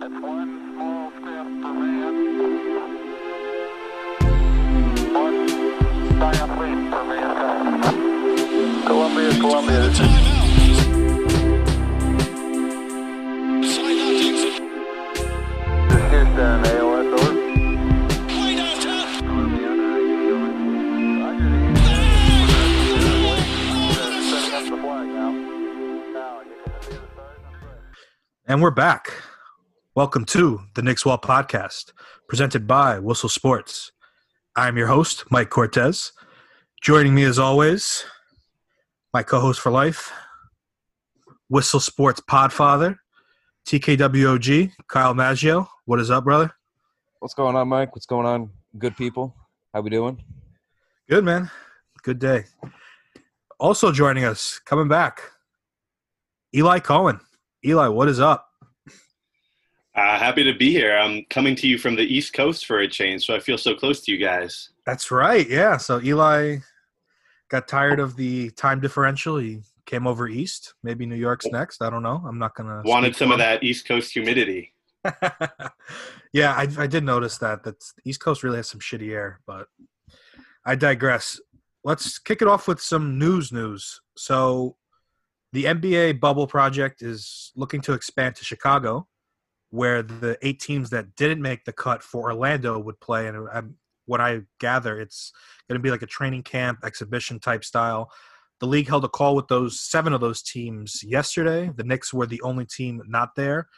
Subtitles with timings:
[0.00, 1.44] Columbia,
[9.40, 9.90] Columbia.
[13.60, 14.70] This is Houston.
[28.46, 29.12] And we're back.
[29.96, 31.90] Welcome to the Knicks Wall podcast,
[32.28, 33.90] presented by Whistle Sports.
[34.54, 36.12] I'm your host, Mike Cortez.
[36.80, 38.04] Joining me as always,
[39.12, 40.12] my co-host for life,
[41.48, 42.98] Whistle Sports Podfather,
[43.66, 45.66] TKWOG, Kyle Maggio.
[45.86, 46.52] What is up, brother?
[47.18, 47.92] What's going on, Mike?
[47.96, 49.34] What's going on, good people?
[49.74, 50.22] How we doing?
[51.08, 51.50] Good, man.
[52.04, 52.44] Good day.
[53.58, 55.20] Also joining us, coming back,
[56.54, 57.18] Eli Cohen.
[57.66, 58.49] Eli, what is up?
[60.00, 60.96] Uh, happy to be here.
[60.96, 63.74] I'm coming to you from the East Coast for a change, so I feel so
[63.74, 64.70] close to you guys.
[64.86, 65.46] That's right.
[65.46, 65.76] Yeah.
[65.76, 66.56] So Eli
[67.50, 69.36] got tired of the time differential.
[69.36, 70.72] He came over east.
[70.82, 71.82] Maybe New York's next.
[71.82, 72.24] I don't know.
[72.26, 74.72] I'm not gonna Wanted some of that East Coast humidity.
[76.32, 77.62] yeah, I, I did notice that.
[77.64, 79.66] That East Coast really has some shitty air, but
[80.64, 81.38] I digress.
[81.84, 83.52] Let's kick it off with some news.
[83.52, 84.00] News.
[84.16, 84.76] So
[85.52, 89.06] the NBA bubble project is looking to expand to Chicago,
[89.70, 93.28] where the eight teams that didn't make the cut for Orlando would play.
[93.28, 93.76] And I'm,
[94.06, 95.32] what I gather, it's
[95.68, 98.10] going to be like a training camp exhibition type style.
[98.58, 101.70] The league held a call with those seven of those teams yesterday.
[101.74, 103.68] The Knicks were the only team not there.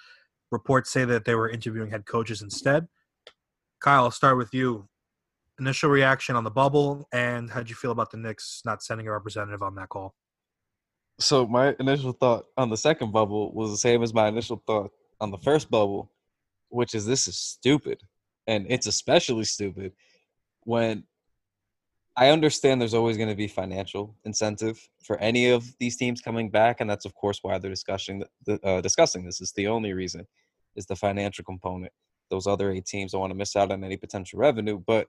[0.51, 2.89] Reports say that they were interviewing head coaches instead.
[3.81, 4.89] Kyle, I'll start with you.
[5.61, 9.13] Initial reaction on the bubble, and how'd you feel about the Knicks not sending a
[9.13, 10.15] representative on that call?
[11.21, 14.91] So my initial thought on the second bubble was the same as my initial thought
[15.23, 16.11] on the first bubble,
[16.69, 18.03] which is this is stupid,
[18.49, 19.93] and it's especially stupid
[20.65, 21.05] when
[22.17, 26.51] I understand there's always going to be financial incentive for any of these teams coming
[26.51, 28.25] back, and that's of course why they're discussing
[28.65, 29.41] uh, discussing this.
[29.41, 30.27] Is the only reason
[30.75, 31.93] is the financial component.
[32.29, 35.07] Those other eight teams don't want to miss out on any potential revenue, but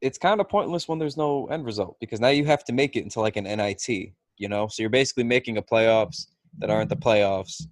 [0.00, 2.96] it's kind of pointless when there's no end result because now you have to make
[2.96, 3.88] it into like an NIT,
[4.36, 4.68] you know?
[4.68, 6.26] So you're basically making a playoffs
[6.58, 7.62] that aren't the playoffs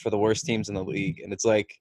[0.00, 1.20] for the worst teams in the league.
[1.20, 1.74] And it's like,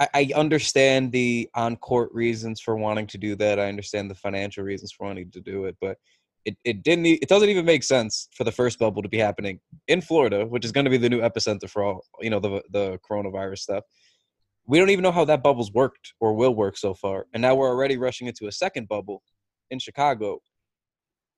[0.00, 3.60] I, I understand the on court reasons for wanting to do that.
[3.60, 5.98] I understand the financial reasons for wanting to do it, but
[6.44, 9.60] it, it didn't, it doesn't even make sense for the first bubble to be happening
[9.88, 12.62] in Florida, which is going to be the new epicenter for all, you know, the,
[12.70, 13.84] the coronavirus stuff
[14.66, 17.26] we don't even know how that bubble's worked or will work so far.
[17.32, 19.22] And now we're already rushing into a second bubble
[19.70, 20.40] in Chicago.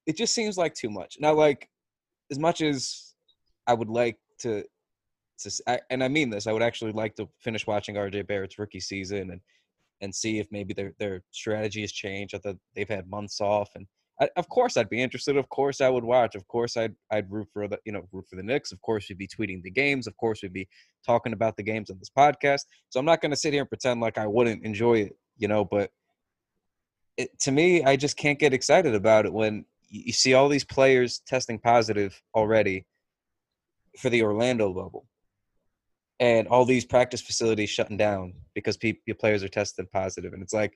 [0.07, 1.17] It just seems like too much.
[1.19, 1.69] Now, like,
[2.31, 3.15] as much as
[3.67, 4.65] I would like to,
[5.39, 8.81] to and I mean this, I would actually like to finish watching RJ Barrett's rookie
[8.81, 9.41] season and
[10.01, 12.35] and see if maybe their their strategy has changed.
[12.35, 13.87] I thought they've had months off, and
[14.21, 15.37] I, of course I'd be interested.
[15.37, 16.35] Of course I would watch.
[16.35, 18.73] Of course I'd I'd root for the you know root for the Knicks.
[18.73, 20.07] Of course we'd be tweeting the games.
[20.07, 20.69] Of course we'd be
[21.05, 22.63] talking about the games on this podcast.
[22.89, 25.49] So I'm not going to sit here and pretend like I wouldn't enjoy it, you
[25.49, 25.91] know, but
[27.17, 30.65] it, to me, I just can't get excited about it when you see all these
[30.65, 32.85] players testing positive already
[33.99, 35.07] for the Orlando bubble
[36.21, 40.33] and all these practice facilities shutting down because people, players are tested positive.
[40.33, 40.75] And it's like,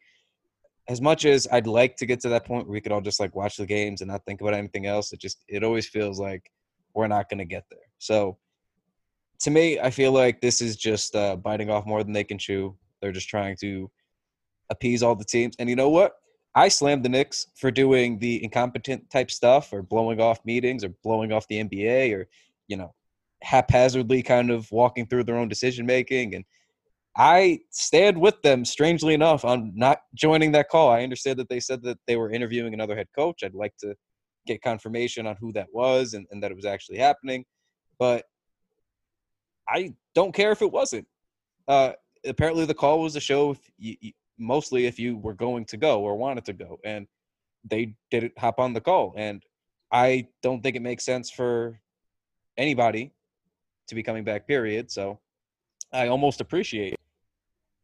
[0.89, 3.21] as much as I'd like to get to that point where we could all just
[3.21, 6.19] like watch the games and not think about anything else, it just, it always feels
[6.19, 6.51] like
[6.95, 7.79] we're not going to get there.
[7.99, 8.39] So,
[9.41, 12.39] to me, I feel like this is just uh, biting off more than they can
[12.39, 12.77] chew.
[13.01, 13.91] They're just trying to
[14.69, 15.57] appease all the teams.
[15.59, 16.13] And you know what?
[16.55, 20.91] I slammed the Knicks for doing the incompetent type stuff or blowing off meetings or
[21.03, 22.29] blowing off the NBA or,
[22.69, 22.93] you know,
[23.43, 26.35] haphazardly kind of walking through their own decision making.
[26.35, 26.45] And
[27.17, 30.91] I stand with them, strangely enough, on not joining that call.
[30.91, 33.43] I understand that they said that they were interviewing another head coach.
[33.43, 33.95] I'd like to
[34.47, 37.45] get confirmation on who that was and, and that it was actually happening.
[37.99, 38.25] But
[39.69, 41.07] I don't care if it wasn't.
[41.69, 41.93] Uh,
[42.25, 45.77] apparently, the call was to show if you, you- mostly if you were going to
[45.77, 47.07] go or wanted to go, and
[47.69, 49.13] they didn't hop on the call.
[49.17, 49.43] And
[49.93, 51.79] I don't think it makes sense for
[52.57, 53.13] anybody
[53.91, 54.47] to be coming back.
[54.47, 54.91] Period.
[54.91, 55.21] So
[55.93, 56.97] I almost appreciate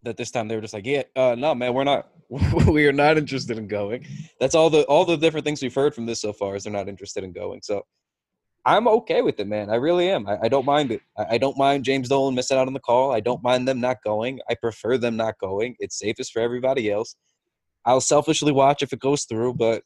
[0.02, 2.08] that this time they were just like, yeah, uh, no, man, we're not,
[2.66, 4.06] we are not interested in going.
[4.40, 6.72] That's all the all the different things we've heard from this so far is they're
[6.72, 7.60] not interested in going.
[7.62, 7.84] So
[8.64, 9.70] I'm okay with it, man.
[9.70, 10.26] I really am.
[10.26, 11.00] I, I don't mind it.
[11.16, 13.12] I, I don't mind James Dolan missing out on the call.
[13.12, 14.40] I don't mind them not going.
[14.50, 15.76] I prefer them not going.
[15.78, 17.16] It's safest for everybody else.
[17.84, 19.82] I'll selfishly watch if it goes through, but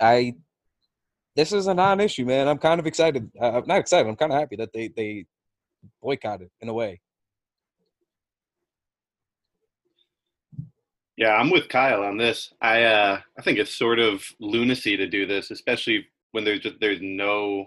[0.00, 0.34] I
[1.36, 2.48] this is a non-issue, man.
[2.48, 3.30] I'm kind of excited.
[3.40, 4.08] Uh, I'm not excited.
[4.08, 5.26] I'm kind of happy that they they
[6.02, 7.00] boycotted in a way.
[11.16, 12.52] Yeah, I'm with Kyle on this.
[12.60, 16.76] I uh, I think it's sort of lunacy to do this, especially when there's just
[16.80, 17.66] there's no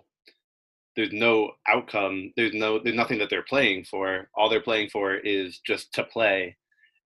[0.95, 2.31] there's no outcome.
[2.35, 4.29] There's no there's nothing that they're playing for.
[4.35, 6.57] All they're playing for is just to play,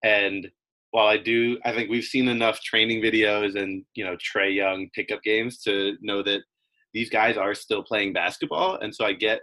[0.04, 0.50] and
[0.92, 4.90] while I do, I think we've seen enough training videos and you know Trae Young
[4.94, 6.42] pickup games to know that
[6.94, 8.80] these guys are still playing basketball.
[8.82, 9.42] And so I get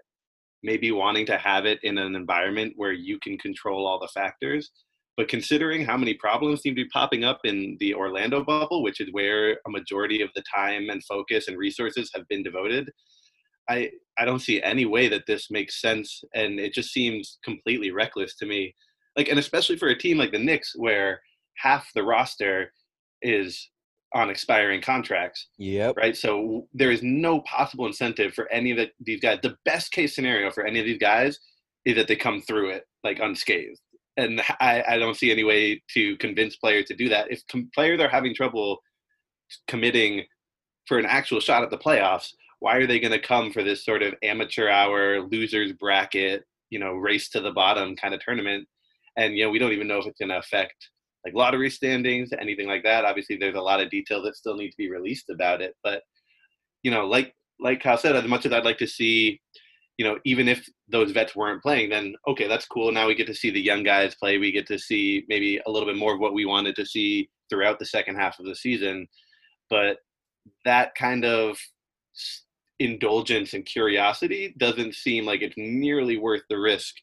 [0.63, 4.71] maybe wanting to have it in an environment where you can control all the factors.
[5.17, 9.01] But considering how many problems seem to be popping up in the Orlando bubble, which
[9.01, 12.91] is where a majority of the time and focus and resources have been devoted,
[13.69, 17.91] I I don't see any way that this makes sense, and it just seems completely
[17.91, 18.75] reckless to me.
[19.17, 21.21] Like, and especially for a team like the Knicks, where
[21.57, 22.73] half the roster
[23.23, 23.71] is
[24.15, 25.97] on expiring contracts, Yep.
[25.97, 26.17] right?
[26.17, 29.41] So there is no possible incentive for any of the, these guys.
[29.43, 31.39] The best case scenario for any of these guys
[31.85, 33.81] is that they come through it like unscathed.
[34.17, 37.31] And I, I don't see any way to convince players to do that.
[37.31, 38.79] If com- players are having trouble
[39.69, 40.25] committing
[40.87, 42.29] for an actual shot at the playoffs,
[42.61, 46.79] why are they going to come for this sort of amateur hour losers bracket, you
[46.79, 48.67] know, race to the bottom kind of tournament?
[49.17, 50.75] And you know, we don't even know if it's going to affect
[51.27, 53.05] like lottery standings, anything like that.
[53.05, 55.75] Obviously, there's a lot of detail that still need to be released about it.
[55.83, 56.03] But
[56.85, 59.41] you know, like like Kyle said, as much as I'd like to see,
[59.99, 62.93] you know, even if those vets weren't playing, then okay, that's cool.
[62.93, 64.39] Now we get to see the young guys play.
[64.39, 67.29] We get to see maybe a little bit more of what we wanted to see
[67.51, 69.09] throughout the second half of the season.
[69.69, 69.97] But
[70.65, 71.59] that kind of
[72.79, 76.95] indulgence and curiosity doesn't seem like it's nearly worth the risk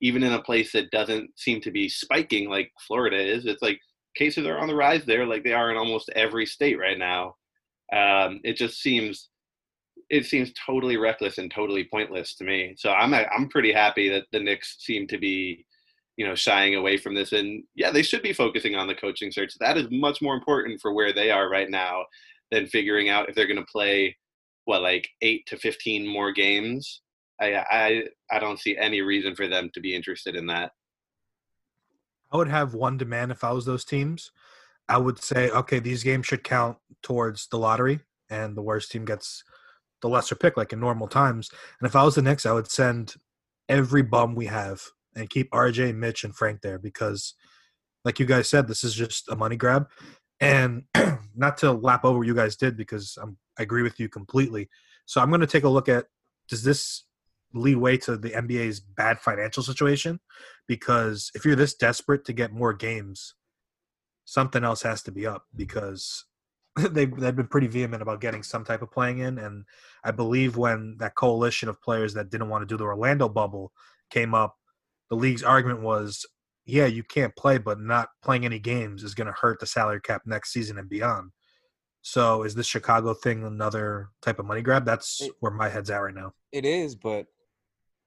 [0.00, 3.46] even in a place that doesn't seem to be spiking like Florida is.
[3.46, 3.80] It's like
[4.16, 7.36] cases are on the rise there, like they are in almost every state right now.
[7.92, 9.28] Um, it just seems
[10.08, 12.74] it seems totally reckless and totally pointless to me.
[12.76, 15.64] So I'm I'm pretty happy that the Knicks seem to be,
[16.16, 17.32] you know, shying away from this.
[17.32, 19.52] And yeah, they should be focusing on the coaching search.
[19.60, 22.04] That is much more important for where they are right now
[22.50, 24.16] than figuring out if they're going to play
[24.64, 27.02] what like eight to fifteen more games
[27.40, 30.72] I, I I don't see any reason for them to be interested in that.
[32.32, 34.30] I would have one demand if I was those teams.
[34.88, 39.04] I would say, okay, these games should count towards the lottery, and the worst team
[39.04, 39.44] gets
[40.02, 41.50] the lesser pick, like in normal times.
[41.80, 43.14] And if I was the Knicks, I would send
[43.68, 44.82] every bum we have
[45.14, 47.34] and keep RJ, Mitch, and Frank there because,
[48.04, 49.88] like you guys said, this is just a money grab.
[50.40, 50.84] And
[51.36, 54.68] not to lap over what you guys did because I'm, I agree with you completely.
[55.04, 56.06] So I'm going to take a look at
[56.48, 57.04] does this
[57.52, 60.20] lead way to the NBA's bad financial situation
[60.68, 63.34] because if you're this desperate to get more games,
[64.24, 65.58] something else has to be up mm.
[65.58, 66.24] because
[66.90, 69.38] they've, they've been pretty vehement about getting some type of playing in.
[69.38, 69.64] And
[70.04, 73.72] I believe when that coalition of players that didn't want to do the Orlando bubble
[74.10, 74.56] came up,
[75.08, 76.24] the league's argument was,
[76.64, 80.00] yeah, you can't play, but not playing any games is going to hurt the salary
[80.00, 81.32] cap next season and beyond.
[82.02, 84.84] So is this Chicago thing another type of money grab?
[84.84, 86.32] That's It- where my head's at right now.
[86.52, 87.26] It is, but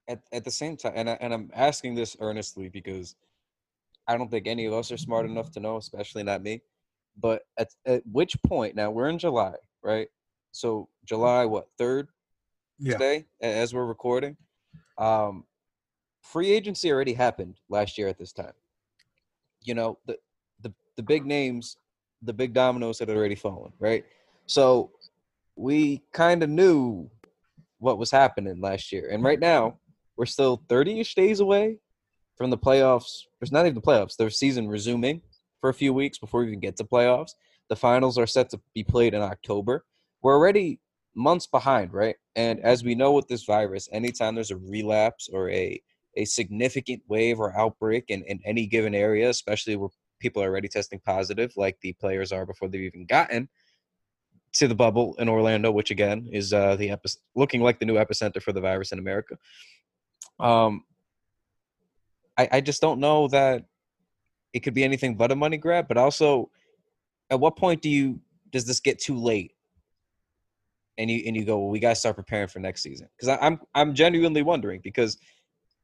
[0.08, 3.16] at at the same time, and I, and I'm asking this earnestly because
[4.06, 6.62] I don't think any of us are smart enough to know, especially not me.
[7.16, 8.74] But at at which point?
[8.74, 10.08] Now we're in July, right?
[10.52, 12.08] So July what third
[12.78, 12.92] Yeah.
[12.92, 14.36] today as we're recording.
[14.98, 15.44] Um,
[16.22, 18.52] free agency already happened last year at this time.
[19.62, 20.18] You know the
[20.60, 21.76] the the big names,
[22.22, 24.04] the big dominoes had already fallen, right?
[24.46, 24.90] So
[25.56, 27.08] we kind of knew
[27.78, 29.78] what was happening last year, and right now
[30.16, 31.78] we're still 30ish days away
[32.36, 33.22] from the playoffs.
[33.40, 34.16] There's not even the playoffs.
[34.16, 35.22] Their season resuming
[35.60, 37.32] for a few weeks before we even get to playoffs.
[37.68, 39.84] The finals are set to be played in October.
[40.22, 40.80] We're already
[41.14, 42.16] months behind, right?
[42.36, 45.80] And as we know with this virus, anytime there's a relapse or a
[46.16, 49.88] a significant wave or outbreak in, in any given area, especially where
[50.20, 53.48] people are already testing positive, like the players are before they've even gotten
[54.52, 57.94] to the bubble in Orlando, which again is uh, the epi- looking like the new
[57.94, 59.36] epicenter for the virus in America.
[60.40, 60.84] Um,
[62.36, 63.64] I, I just don't know that
[64.52, 65.88] it could be anything but a money grab.
[65.88, 66.50] But also,
[67.30, 69.52] at what point do you does this get too late?
[70.96, 73.60] And you and you go, well, we gotta start preparing for next season because I'm
[73.74, 75.18] I'm genuinely wondering because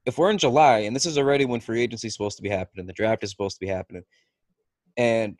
[0.07, 2.49] if we're in July and this is already when free agency is supposed to be
[2.49, 4.05] happening, the draft is supposed to be happening,
[4.97, 5.37] and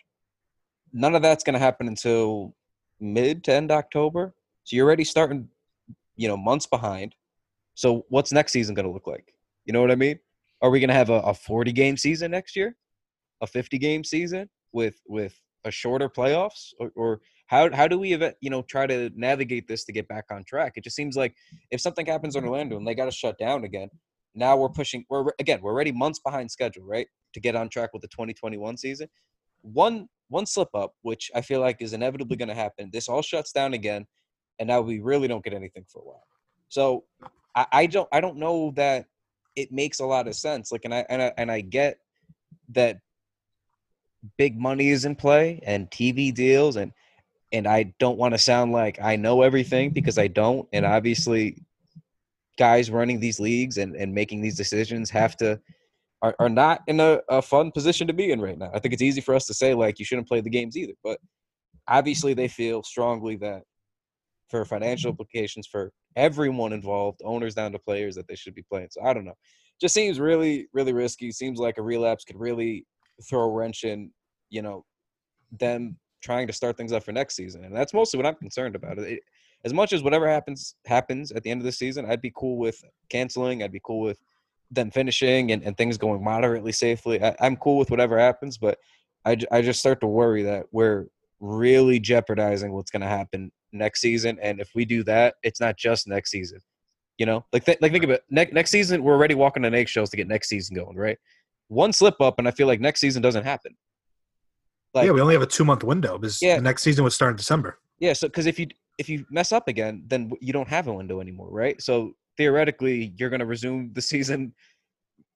[0.93, 2.55] none of that's gonna happen until
[2.99, 4.35] mid to end October.
[4.65, 5.49] So you're already starting,
[6.17, 7.15] you know, months behind.
[7.81, 9.33] So what's next season going to look like?
[9.65, 10.19] You know what I mean?
[10.61, 12.77] Are we going to have a, a 40 game season next year?
[13.41, 18.11] A 50 game season with with a shorter playoffs or, or how how do we
[18.43, 20.75] you know try to navigate this to get back on track?
[20.77, 21.35] It just seems like
[21.71, 23.89] if something happens in Orlando and they got to shut down again,
[24.35, 27.07] now we're pushing we're again, we're already months behind schedule, right?
[27.33, 29.09] To get on track with the 2021 season.
[29.63, 32.91] one one slip up, which I feel like is inevitably going to happen.
[32.93, 34.07] This all shuts down again,
[34.59, 36.27] and now we really don't get anything for a while.
[36.69, 37.05] So
[37.55, 39.07] I, I don't I don't know that
[39.57, 40.73] it makes a lot of sense.
[40.73, 41.99] Like, and I and I, and I get
[42.71, 43.01] that
[44.37, 46.93] big money is in play and TV deals and
[47.53, 50.69] and I don't want to sound like I know everything because I don't.
[50.73, 51.65] And obviously,
[52.59, 55.61] guys running these leagues and, and making these decisions have to
[56.23, 58.71] are, are not in a, a fun position to be in right now.
[58.75, 60.93] I think it's easy for us to say like you shouldn't play the games either,
[61.03, 61.19] but
[61.89, 63.63] obviously they feel strongly that
[64.49, 68.89] for financial implications for everyone involved, owners down to players, that they should be playing.
[68.91, 69.37] So I don't know.
[69.81, 71.33] Just seems really, really risky.
[71.33, 72.87] Seems like a relapse could really
[73.29, 74.11] throw a wrench in,
[74.51, 74.85] you know,
[75.59, 77.65] them trying to start things up for next season.
[77.65, 78.99] And that's mostly what I'm concerned about.
[78.99, 79.23] It,
[79.65, 82.57] as much as whatever happens happens at the end of the season, I'd be cool
[82.57, 83.63] with canceling.
[83.63, 84.21] I'd be cool with
[84.71, 87.23] them finishing and, and things going moderately safely.
[87.23, 88.79] I, am cool with whatever happens, but
[89.25, 91.07] I, I just start to worry that we're
[91.41, 94.39] really jeopardizing what's going to happen next season.
[94.43, 96.61] And if we do that, it's not just next season.
[97.19, 99.03] You know, like th- like think about next next season.
[99.03, 101.19] We're already walking on eggshells to get next season going, right?
[101.69, 103.77] One slip up, and I feel like next season doesn't happen.
[104.95, 106.57] Like, yeah, we only have a two month window because Yeah.
[106.57, 107.79] the next season would start in December.
[107.99, 110.93] Yeah, so because if you if you mess up again, then you don't have a
[110.93, 111.81] window anymore, right?
[111.81, 114.55] So theoretically, you're going to resume the season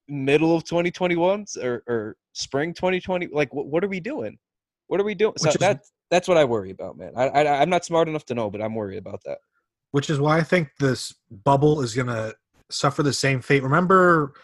[0.09, 3.29] middle of 2021 or, or spring 2020.
[3.33, 4.39] Like, what, what are we doing?
[4.87, 5.35] What are we doing?
[5.39, 7.13] So is- that that's what I worry about, man.
[7.17, 9.39] I, I I'm not smart enough to know, but I'm worried about that.
[9.93, 12.35] which is why I think this bubble is going to
[12.71, 13.63] suffer the same fate.
[13.63, 14.35] Remember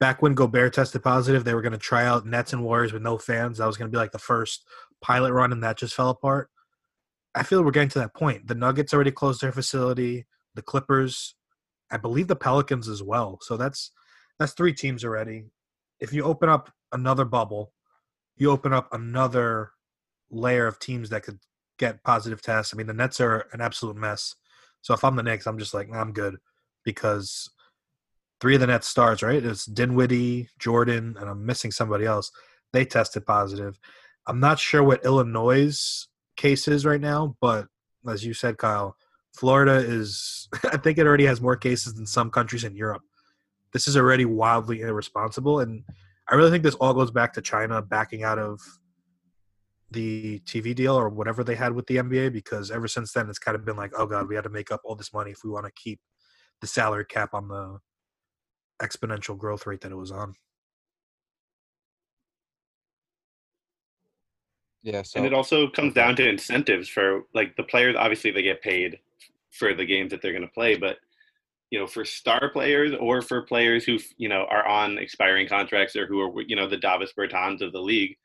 [0.00, 3.02] back when Gobert tested positive, they were going to try out Nets and Warriors with
[3.02, 3.58] no fans.
[3.58, 4.66] That was going to be like the first
[5.00, 6.50] pilot run, and that just fell apart.
[7.34, 8.46] I feel we're getting to that point.
[8.46, 10.26] The Nuggets already closed their facility.
[10.54, 11.34] The Clippers,
[11.90, 13.38] I believe the Pelicans as well.
[13.42, 13.90] So that's
[14.38, 15.44] that's three teams already.
[16.00, 17.72] If you open up another bubble,
[18.36, 19.70] you open up another
[20.34, 21.38] layer of teams that could
[21.78, 22.72] get positive tests.
[22.72, 24.34] I mean, the Nets are an absolute mess.
[24.82, 26.36] So if I'm the Knicks, I'm just like, I'm good
[26.84, 27.50] because
[28.40, 29.44] three of the Nets stars, right?
[29.44, 32.30] It's Dinwiddie, Jordan, and I'm missing somebody else.
[32.72, 33.78] They tested positive.
[34.26, 37.66] I'm not sure what Illinois' case is right now, but
[38.08, 38.96] as you said, Kyle,
[39.34, 43.02] Florida is, I think it already has more cases than some countries in Europe.
[43.72, 45.60] This is already wildly irresponsible.
[45.60, 45.84] And
[46.28, 48.60] I really think this all goes back to China backing out of
[49.94, 53.38] the TV deal or whatever they had with the NBA because ever since then it's
[53.38, 55.38] kind of been like, oh god, we had to make up all this money if
[55.44, 56.00] we want to keep
[56.60, 57.78] the salary cap on the
[58.82, 60.34] exponential growth rate that it was on.
[64.82, 65.02] Yeah.
[65.02, 67.96] So and it also comes down to incentives for like the players.
[67.98, 68.98] Obviously, they get paid
[69.50, 70.98] for the games that they're going to play, but
[71.70, 75.96] you know, for star players or for players who you know are on expiring contracts
[75.96, 78.16] or who are you know the Davis Bertans of the league,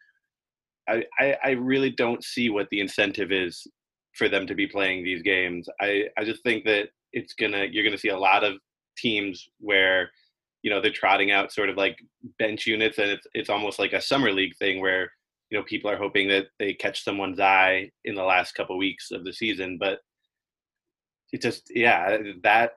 [1.20, 3.66] I, I really don't see what the incentive is
[4.14, 5.68] for them to be playing these games.
[5.80, 8.56] I I just think that it's gonna you're gonna see a lot of
[8.98, 10.12] teams where
[10.62, 11.98] you know they're trotting out sort of like
[12.38, 15.12] bench units and it's it's almost like a summer league thing where
[15.50, 19.12] you know people are hoping that they catch someone's eye in the last couple weeks
[19.12, 20.00] of the season but
[21.32, 22.72] it just yeah that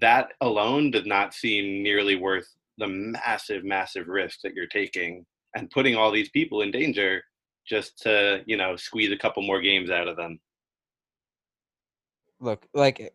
[0.00, 5.70] that alone does not seem nearly worth the massive massive risk that you're taking and
[5.70, 7.22] putting all these people in danger
[7.66, 10.38] just to you know squeeze a couple more games out of them.
[12.40, 13.12] Look like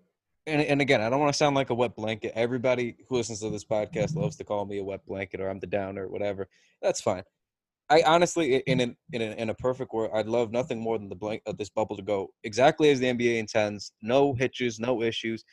[0.47, 2.33] and, and again i don't want to sound like a wet blanket.
[2.35, 5.59] Everybody who listens to this podcast loves to call me a wet blanket or i'm
[5.59, 6.47] the downer or whatever.
[6.81, 7.23] That's fine.
[7.89, 11.09] I honestly in an, in a, in a perfect world i'd love nothing more than
[11.09, 15.01] the blank of this bubble to go exactly as the nba intends no hitches no
[15.01, 15.43] issues.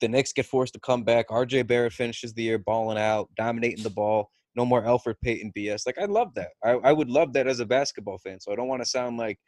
[0.00, 1.28] The Knicks get forced to come back.
[1.28, 4.30] RJ Barrett finishes the year balling out, dominating the ball.
[4.56, 5.86] No more Elfrid Payton BS.
[5.86, 6.50] Like I love that.
[6.64, 8.40] I, I would love that as a basketball fan.
[8.40, 9.38] So I don't want to sound like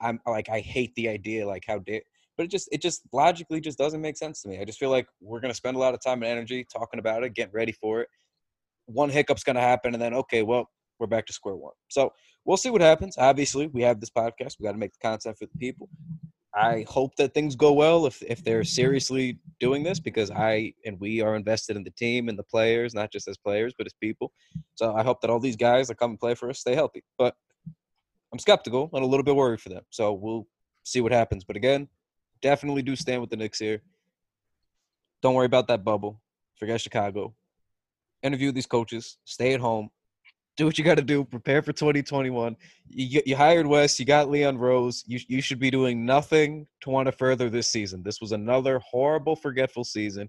[0.00, 1.46] I'm like I hate the idea.
[1.46, 4.60] Like how but it just it just logically just doesn't make sense to me.
[4.60, 7.24] I just feel like we're gonna spend a lot of time and energy talking about
[7.24, 8.08] it, getting ready for it.
[8.86, 11.74] One hiccup's gonna happen, and then okay, well, we're back to square one.
[11.88, 12.12] So
[12.44, 13.16] we'll see what happens.
[13.18, 14.56] Obviously, we have this podcast.
[14.58, 15.88] We got to make the content for the people.
[16.54, 20.98] I hope that things go well if if they're seriously doing this because I and
[21.00, 23.92] we are invested in the team and the players, not just as players but as
[24.00, 24.32] people.
[24.74, 27.02] So I hope that all these guys that come and play for us stay healthy.
[27.18, 27.34] But
[28.32, 29.82] I'm skeptical and a little bit worried for them.
[29.90, 30.46] So we'll
[30.84, 31.44] see what happens.
[31.44, 31.88] But again,
[32.42, 33.82] definitely do stand with the Knicks here.
[35.22, 36.20] Don't worry about that bubble.
[36.56, 37.34] Forget Chicago.
[38.22, 39.18] Interview these coaches.
[39.24, 39.90] Stay at home.
[40.58, 41.24] Do what you got to do.
[41.24, 42.56] Prepare for 2021.
[42.88, 43.98] You, you hired Wes.
[43.98, 45.04] You got Leon Rose.
[45.06, 48.02] You, you should be doing nothing to want to further this season.
[48.02, 50.28] This was another horrible, forgetful season.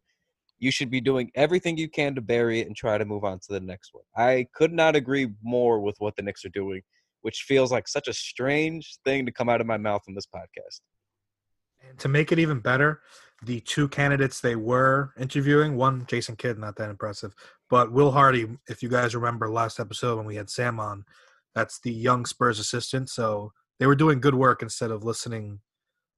[0.59, 3.39] You should be doing everything you can to bury it and try to move on
[3.39, 4.03] to the next one.
[4.15, 6.81] I could not agree more with what the Knicks are doing
[7.21, 10.27] which feels like such a strange thing to come out of my mouth on this
[10.27, 10.81] podcast.
[11.88, 13.01] And to make it even better,
[13.43, 17.34] the two candidates they were interviewing, one Jason Kidd, not that impressive,
[17.69, 21.05] but Will Hardy, if you guys remember last episode when we had Sam on,
[21.55, 23.10] that's the young Spurs assistant.
[23.10, 25.60] So they were doing good work instead of listening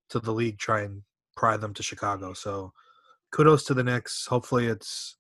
[0.10, 1.04] to the league try and
[1.36, 2.34] pry them to Chicago.
[2.34, 2.74] So
[3.32, 4.26] kudos to the Knicks.
[4.26, 5.18] Hopefully it's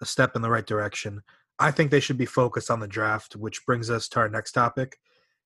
[0.00, 1.22] a step in the right direction.
[1.58, 4.52] I think they should be focused on the draft, which brings us to our next
[4.52, 4.96] topic.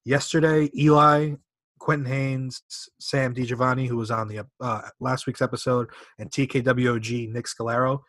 [0.05, 1.35] Yesterday, Eli,
[1.79, 2.63] Quentin Haynes,
[2.99, 8.01] Sam DiGiovanni, who was on the uh, last week's episode, and TKWOG Nick Scalero,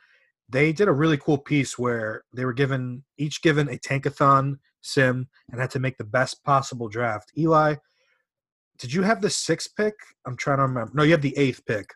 [0.49, 5.27] they did a really cool piece where they were given each given a tankathon sim
[5.51, 7.31] and had to make the best possible draft.
[7.37, 7.75] Eli,
[8.79, 9.95] did you have the sixth pick?
[10.25, 10.91] I'm trying to remember.
[10.93, 11.93] No, you had the eighth pick.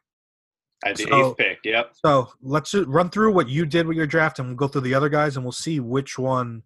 [0.84, 1.60] I had the So- eighth pick.
[1.63, 1.94] Yep.
[2.04, 4.82] So let's just run through what you did with your draft, and we'll go through
[4.82, 6.63] the other guys, and we'll see which one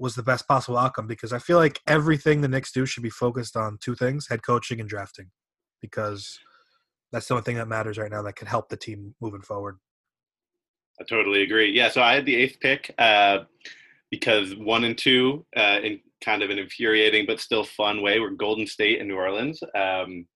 [0.00, 1.06] was the best possible outcome.
[1.06, 4.42] Because I feel like everything the Knicks do should be focused on two things: head
[4.42, 5.30] coaching and drafting,
[5.80, 6.38] because
[7.12, 9.78] that's the only thing that matters right now that can help the team moving forward.
[11.00, 11.72] I totally agree.
[11.72, 13.40] Yeah, so I had the eighth pick uh,
[14.10, 18.30] because one and two, uh, in kind of an infuriating but still fun way, were
[18.30, 20.26] Golden State and New Orleans, um,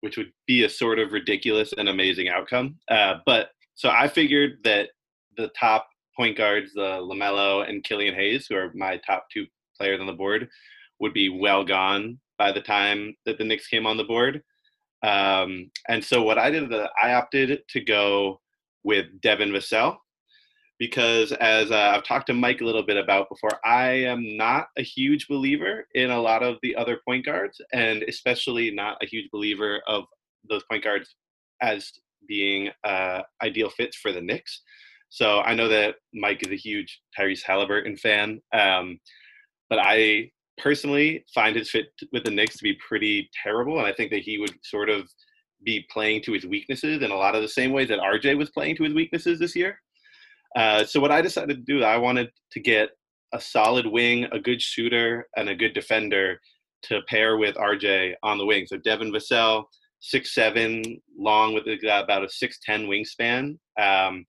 [0.00, 2.76] which would be a sort of ridiculous and amazing outcome.
[2.90, 4.90] Uh, but so I figured that
[5.36, 10.00] the top point guards, the Lamelo and Killian Hayes, who are my top two players
[10.00, 10.48] on the board,
[11.00, 14.42] would be well gone by the time that the Knicks came on the board.
[15.02, 18.40] Um, and so what I did, I opted to go
[18.84, 19.96] with Devin Vassell
[20.78, 24.66] because as uh, I've talked to Mike a little bit about before, I am not
[24.76, 29.06] a huge believer in a lot of the other point guards, and especially not a
[29.06, 30.04] huge believer of
[30.48, 31.14] those point guards
[31.60, 31.92] as
[32.26, 34.62] being uh, ideal fits for the Knicks.
[35.12, 38.98] So I know that Mike is a huge Tyrese Haliburton fan, um,
[39.68, 43.92] but I personally find his fit with the Knicks to be pretty terrible, and I
[43.92, 45.06] think that he would sort of
[45.66, 48.48] be playing to his weaknesses in a lot of the same ways that RJ was
[48.52, 49.78] playing to his weaknesses this year.
[50.56, 52.88] Uh, so what I decided to do, I wanted to get
[53.34, 56.40] a solid wing, a good shooter, and a good defender
[56.84, 58.64] to pair with RJ on the wing.
[58.66, 59.64] So Devin Vassell,
[60.00, 60.82] six seven,
[61.18, 63.58] long with about a six ten wingspan.
[63.78, 64.24] Um,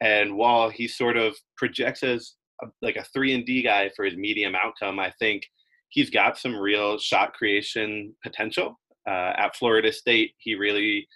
[0.00, 4.04] and while he sort of projects as a, like a three and D guy for
[4.04, 5.42] his medium outcome, I think
[5.90, 8.78] he's got some real shot creation potential.
[9.06, 11.08] Uh, at Florida State, he really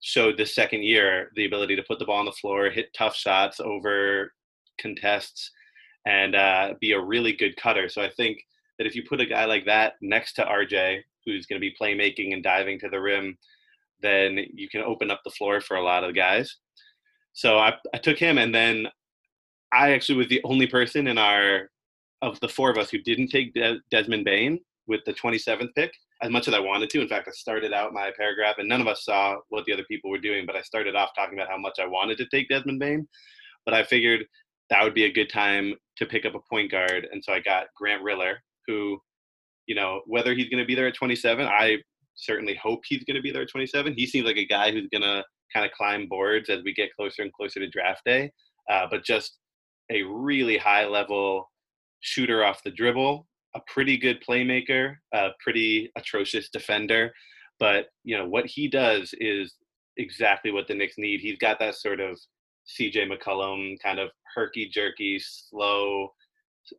[0.00, 3.14] showed this second year the ability to put the ball on the floor, hit tough
[3.14, 4.32] shots over
[4.80, 5.50] contests,
[6.06, 7.88] and uh, be a really good cutter.
[7.88, 8.38] So I think
[8.78, 11.74] that if you put a guy like that next to RJ, who's going to be
[11.80, 13.36] playmaking and diving to the rim,
[14.02, 16.56] then you can open up the floor for a lot of guys.
[17.34, 18.86] So I, I took him, and then
[19.72, 21.68] I actually was the only person in our
[22.22, 25.92] of the four of us who didn't take De- Desmond Bane with the 27th pick
[26.22, 27.02] as much as I wanted to.
[27.02, 29.84] In fact, I started out my paragraph, and none of us saw what the other
[29.84, 32.48] people were doing, but I started off talking about how much I wanted to take
[32.48, 33.06] Desmond Bane.
[33.66, 34.24] But I figured
[34.70, 37.40] that would be a good time to pick up a point guard, and so I
[37.40, 38.98] got Grant Riller, who,
[39.66, 41.78] you know, whether he's going to be there at 27, I
[42.14, 43.94] certainly hope he's going to be there at 27.
[43.96, 46.94] He seems like a guy who's going to kind of climb boards as we get
[46.96, 48.30] closer and closer to draft day,
[48.70, 49.38] uh, but just
[49.90, 51.50] a really high level
[52.00, 57.12] shooter off the dribble, a pretty good playmaker, a pretty atrocious defender.
[57.60, 59.54] But you know what he does is
[59.96, 61.20] exactly what the Knicks need.
[61.20, 62.18] He's got that sort of
[62.78, 66.08] CJ McCollum kind of herky jerky, slow,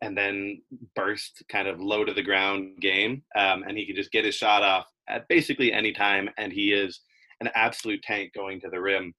[0.02, 0.62] and then
[0.96, 4.36] burst kind of low to the ground game, um, and he can just get his
[4.36, 7.02] shot off at basically any time, and he is
[7.42, 9.14] an absolute tank going to the rim.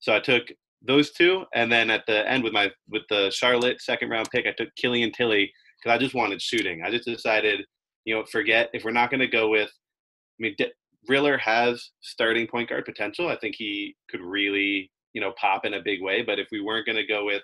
[0.00, 0.44] So I took
[0.82, 4.46] those two, and then at the end with my with the Charlotte second round pick,
[4.46, 5.50] I took Killian Tillie
[5.82, 6.82] because I just wanted shooting.
[6.84, 7.60] I just decided,
[8.04, 9.68] you know, forget if we're not going to go with.
[9.68, 10.72] I mean, D-
[11.08, 13.28] Riller has starting point guard potential.
[13.28, 16.22] I think he could really, you know, pop in a big way.
[16.22, 17.42] But if we weren't going to go with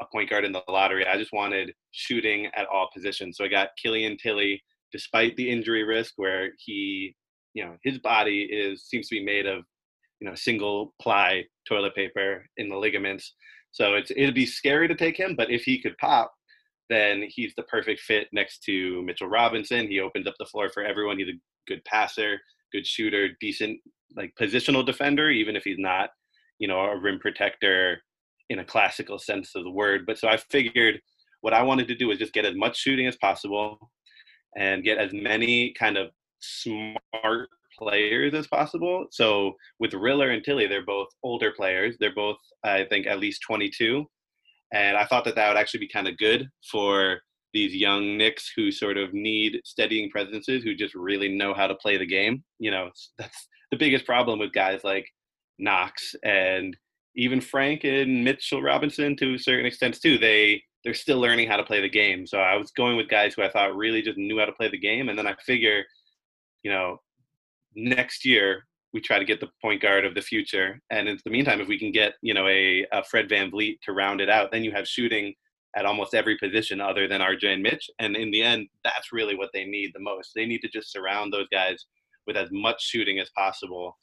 [0.00, 3.36] a point guard in the lottery, I just wanted shooting at all positions.
[3.36, 7.14] So I got Killian Tillie, despite the injury risk, where he,
[7.56, 9.64] you know, his body is seems to be made of,
[10.20, 13.32] you know, single ply toilet paper in the ligaments.
[13.70, 16.30] So it's it'd be scary to take him, but if he could pop,
[16.90, 19.88] then he's the perfect fit next to Mitchell Robinson.
[19.88, 21.18] He opens up the floor for everyone.
[21.18, 22.38] He's a good passer,
[22.72, 23.80] good shooter, decent
[24.16, 26.10] like positional defender, even if he's not,
[26.58, 28.02] you know, a rim protector
[28.50, 30.04] in a classical sense of the word.
[30.06, 31.00] But so I figured
[31.40, 33.90] what I wanted to do was just get as much shooting as possible
[34.58, 36.10] and get as many kind of
[36.40, 39.06] smart players as possible.
[39.10, 41.96] So with Riller and Tillie, they're both older players.
[41.98, 44.04] They're both, I think, at least 22.
[44.72, 47.20] And I thought that that would actually be kind of good for
[47.52, 51.74] these young Knicks who sort of need steadying presences who just really know how to
[51.76, 52.42] play the game.
[52.58, 55.06] You know, that's the biggest problem with guys like
[55.58, 56.76] Knox and
[57.16, 60.18] even Frank and Mitchell Robinson to a certain extent too.
[60.18, 62.28] They they're still learning how to play the game.
[62.28, 64.70] So I was going with guys who I thought really just knew how to play
[64.70, 65.84] the game, and then I figure,
[66.66, 67.00] you know,
[67.76, 71.30] next year we try to get the point guard of the future, and in the
[71.30, 74.50] meantime, if we can get you know a, a Fred VanVleet to round it out,
[74.50, 75.32] then you have shooting
[75.76, 77.88] at almost every position other than RJ and Mitch.
[78.00, 80.32] And in the end, that's really what they need the most.
[80.34, 81.84] They need to just surround those guys
[82.26, 83.96] with as much shooting as possible.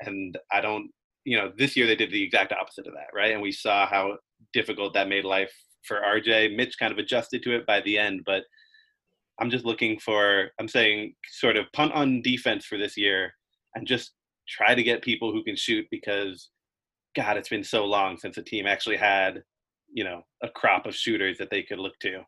[0.00, 0.90] And I don't,
[1.24, 3.32] you know, this year they did the exact opposite of that, right?
[3.32, 4.16] And we saw how
[4.52, 5.52] difficult that made life
[5.84, 6.56] for RJ.
[6.56, 8.42] Mitch kind of adjusted to it by the end, but
[9.40, 13.32] I'm just looking for, I'm saying sort of punt on defense for this year
[13.74, 14.12] and just
[14.48, 16.50] try to get people who can shoot because,
[17.16, 19.42] God, it's been so long since the team actually had
[19.92, 22.22] you know a crop of shooters that they could look to.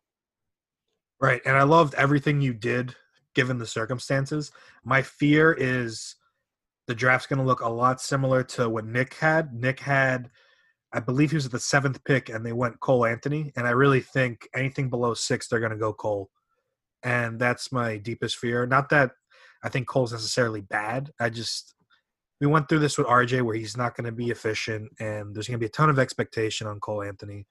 [1.19, 2.95] Right, and I loved everything you did
[3.35, 4.51] given the circumstances.
[4.83, 6.15] My fear is
[6.87, 9.53] the draft's going to look a lot similar to what Nick had.
[9.53, 10.29] Nick had,
[10.91, 13.53] I believe he was at the seventh pick, and they went Cole Anthony.
[13.55, 16.29] And I really think anything below six, they're going to go Cole.
[17.03, 18.65] And that's my deepest fear.
[18.65, 19.11] Not that
[19.63, 21.11] I think Cole's necessarily bad.
[21.19, 21.73] I just,
[22.39, 25.47] we went through this with RJ where he's not going to be efficient, and there's
[25.47, 27.45] going to be a ton of expectation on Cole Anthony.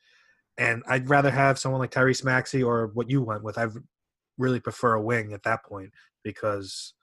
[0.58, 3.56] And I'd rather have someone like Tyrese Maxey or what you went with.
[3.58, 3.66] I
[4.38, 6.94] really prefer a wing at that point because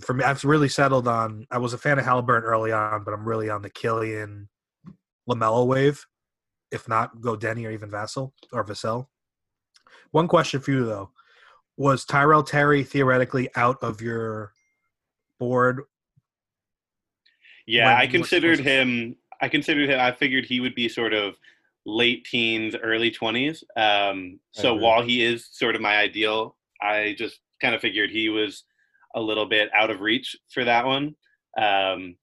[0.00, 1.46] for me, I've really settled on.
[1.50, 4.48] I was a fan of Haliburton early on, but I'm really on the Killian
[5.28, 6.06] Lamelo wave.
[6.70, 9.08] If not, go Deni or even Vassell or Vassell.
[10.10, 11.10] One question for you though:
[11.76, 14.52] Was Tyrell Terry theoretically out of your
[15.38, 15.82] board?
[17.66, 19.16] Yeah, I considered him.
[19.40, 19.98] I considered him.
[19.98, 21.34] I figured he would be sort of
[21.86, 23.64] late teens, early twenties.
[23.76, 28.28] Um, so while he is sort of my ideal, I just kind of figured he
[28.28, 28.64] was
[29.14, 31.14] a little bit out of reach for that one.
[31.56, 32.16] Um,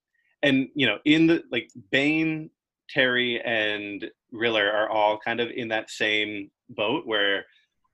[0.44, 2.50] and you know, in the like Bane,
[2.90, 7.46] Terry, and Riller are all kind of in that same boat where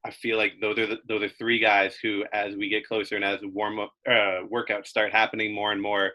[0.05, 3.15] I feel like those are the, those are three guys who, as we get closer
[3.15, 6.11] and as warm up uh, workouts start happening more and more,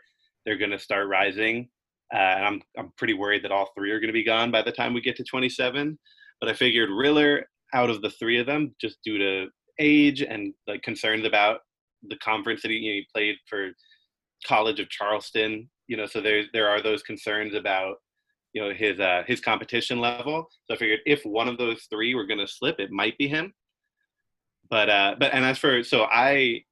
[0.46, 1.68] they're going to start rising.
[2.14, 4.62] Uh, and I'm I'm pretty worried that all three are going to be gone by
[4.62, 5.98] the time we get to 27.
[6.40, 9.48] But I figured Riller out of the three of them, just due to
[9.80, 11.60] age and like concerns about
[12.08, 13.70] the conference that he, you know, he played for
[14.46, 15.68] College of Charleston.
[15.88, 17.96] You know, so there there are those concerns about
[18.52, 20.46] you know his uh, his competition level.
[20.64, 23.26] So I figured if one of those three were going to slip, it might be
[23.26, 23.52] him.
[24.70, 26.62] But uh, but and as for so I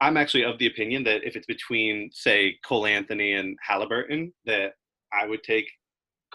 [0.00, 4.72] I'm actually of the opinion that if it's between say Cole Anthony and Haliburton, that
[5.12, 5.70] I would take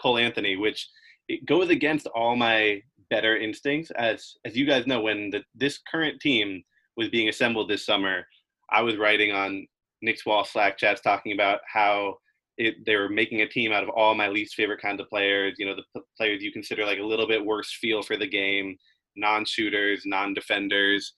[0.00, 0.88] Cole Anthony, which
[1.28, 3.90] it goes against all my better instincts.
[3.92, 6.62] As as you guys know, when the, this current team
[6.96, 8.26] was being assembled this summer,
[8.70, 9.66] I was writing on
[10.02, 12.16] Knicks Wall Slack chats talking about how
[12.58, 15.54] it, they were making a team out of all my least favorite kinds of players.
[15.58, 18.26] You know, the p- players you consider like a little bit worse feel for the
[18.26, 18.76] game,
[19.16, 21.12] non-shooters, non-defenders.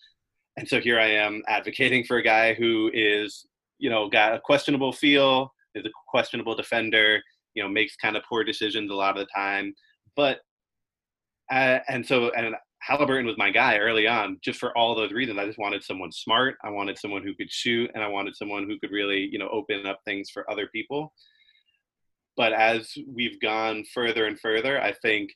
[0.56, 3.46] And so here I am advocating for a guy who is,
[3.78, 7.20] you know, got a questionable feel, is a questionable defender,
[7.54, 9.74] you know, makes kind of poor decisions a lot of the time.
[10.16, 10.40] But
[11.52, 12.54] uh, and so and
[12.88, 15.38] Haliburton was my guy early on, just for all those reasons.
[15.38, 16.56] I just wanted someone smart.
[16.62, 19.48] I wanted someone who could shoot, and I wanted someone who could really, you know,
[19.48, 21.12] open up things for other people.
[22.36, 25.30] But as we've gone further and further, I think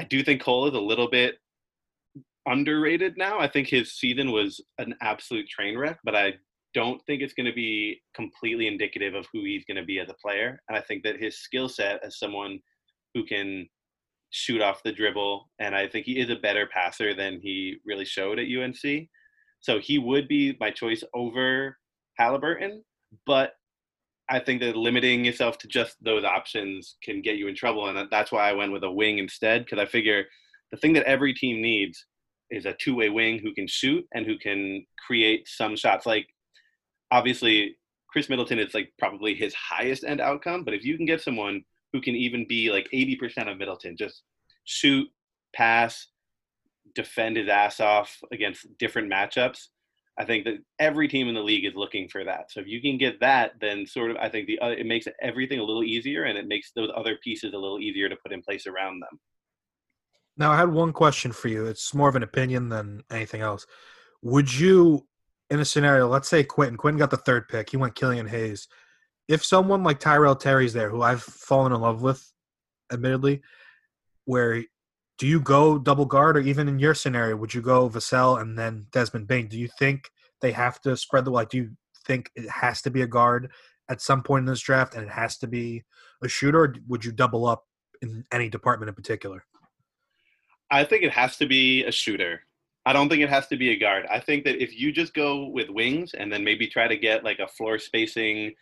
[0.00, 1.36] I do think Cole is a little bit
[2.46, 3.38] underrated now.
[3.38, 6.34] I think his season was an absolute train wreck, but I
[6.74, 10.08] don't think it's going to be completely indicative of who he's going to be as
[10.08, 10.60] a player.
[10.68, 12.58] And I think that his skill set as someone
[13.14, 13.68] who can
[14.30, 18.06] shoot off the dribble, and I think he is a better passer than he really
[18.06, 19.08] showed at UNC.
[19.60, 21.76] So he would be my choice over
[22.18, 22.78] Haliburton,
[23.26, 23.52] but
[24.30, 28.08] I think that limiting yourself to just those options can get you in trouble, and
[28.10, 29.64] that's why I went with a wing instead.
[29.64, 30.24] Because I figure
[30.70, 32.06] the thing that every team needs
[32.52, 36.06] is a two-way wing who can shoot and who can create some shots.
[36.06, 36.28] Like
[37.10, 37.76] obviously,
[38.08, 41.64] Khris Middleton is like probably his highest end outcome, but if you can get someone
[41.92, 44.22] who can even be like 80% of Middleton, just
[44.64, 45.08] shoot,
[45.54, 46.08] pass,
[46.94, 49.68] defend his ass off against different matchups.
[50.18, 52.50] I think that every team in the league is looking for that.
[52.50, 55.08] So if you can get that, then sort of I think the other, it makes
[55.22, 58.32] everything a little easier, and it makes those other pieces a little easier to put
[58.32, 59.18] in place around them.
[60.42, 61.66] Now, I had one question for you.
[61.66, 63.64] It's more of an opinion than anything else.
[64.22, 65.06] Would you,
[65.50, 68.66] in a scenario, let's say Quentin, Quentin got the third pick, he went Killian Hayes.
[69.28, 72.28] If someone like Tyrell Terry's there, who I've fallen in love with,
[72.92, 73.40] admittedly,
[74.24, 74.64] where
[75.16, 78.58] do you go double guard, or even in your scenario, would you go Vassell and
[78.58, 79.46] then Desmond Bane?
[79.46, 81.50] Do you think they have to spread the like?
[81.50, 81.70] Do you
[82.04, 83.52] think it has to be a guard
[83.88, 85.84] at some point in this draft, and it has to be
[86.20, 86.64] a shooter?
[86.64, 87.62] Or would you double up
[88.00, 89.44] in any department in particular?
[90.72, 92.40] I think it has to be a shooter.
[92.86, 94.06] I don't think it has to be a guard.
[94.10, 97.22] I think that if you just go with wings and then maybe try to get
[97.22, 98.54] like a floor spacing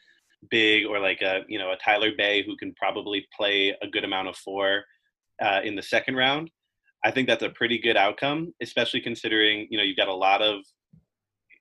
[0.51, 4.05] big or like a you know a Tyler Bey who can probably play a good
[4.05, 4.85] amount of four
[5.40, 6.51] uh, in the second round,
[7.05, 10.42] I think that's a pretty good outcome, especially considering you know you've got a lot
[10.42, 10.62] of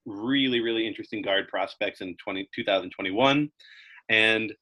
[0.06, 3.52] really really interesting guard prospects in 20, 2021,
[4.10, 4.54] and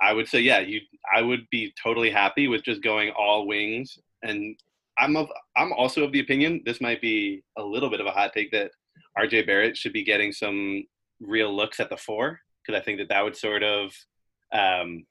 [0.00, 0.80] I would say yeah, you
[1.14, 4.56] I would be totally happy with just going all wings and
[5.00, 8.10] I'm of I'm also of the opinion this might be a little bit of a
[8.10, 8.70] hot take that
[9.18, 10.84] RJ Barrett should be getting some
[11.20, 13.92] real looks at the four because I think that that would sort of
[14.52, 15.04] um,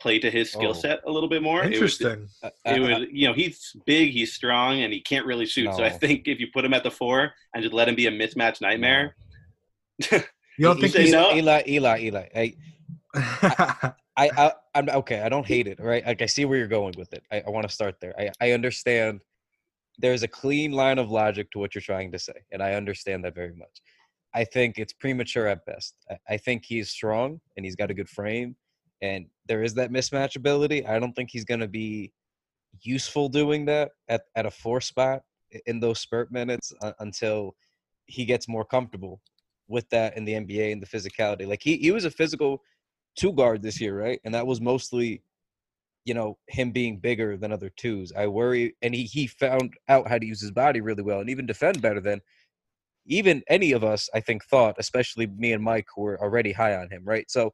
[0.00, 0.74] play to his skill Oh.
[0.74, 1.60] set a little bit more.
[1.60, 2.28] It would, Interesting.
[2.42, 5.72] Uh, it would, you know, he's big, he's strong, and he can't really shoot.
[5.74, 8.06] So I think if you put him at the four and just let him be
[8.06, 9.16] a mismatch nightmare,
[10.10, 10.20] You
[10.60, 11.12] don't think say he's?
[11.12, 11.32] no?
[11.34, 12.28] Eli, Eli, Eli.
[12.32, 12.56] Hey,
[13.14, 15.20] I, I, I'm okay.
[15.20, 16.04] I don't hate it, right?
[16.06, 17.22] Like I see where you're going with it.
[17.30, 18.14] I, I want to start there.
[18.18, 19.20] I, I understand.
[19.98, 23.24] There's a clean line of logic to what you're trying to say, and I understand
[23.24, 23.82] that very much.
[24.34, 25.94] I think it's premature at best.
[26.10, 28.56] I, I think he's strong and he's got a good frame,
[29.02, 30.86] and there is that mismatch ability.
[30.86, 32.12] I don't think he's going to be
[32.82, 35.22] useful doing that at, at a four spot
[35.66, 37.54] in those spurt minutes uh, until
[38.06, 39.20] he gets more comfortable
[39.68, 41.46] with that in the NBA and the physicality.
[41.46, 42.62] Like he, he was a physical
[43.16, 44.20] two guard this year, right?
[44.24, 45.22] And that was mostly,
[46.04, 48.12] you know, him being bigger than other twos.
[48.12, 51.30] I worry, and he he found out how to use his body really well and
[51.30, 52.20] even defend better than
[53.06, 56.76] even any of us, I think, thought, especially me and Mike, who were already high
[56.76, 57.30] on him, right?
[57.30, 57.52] So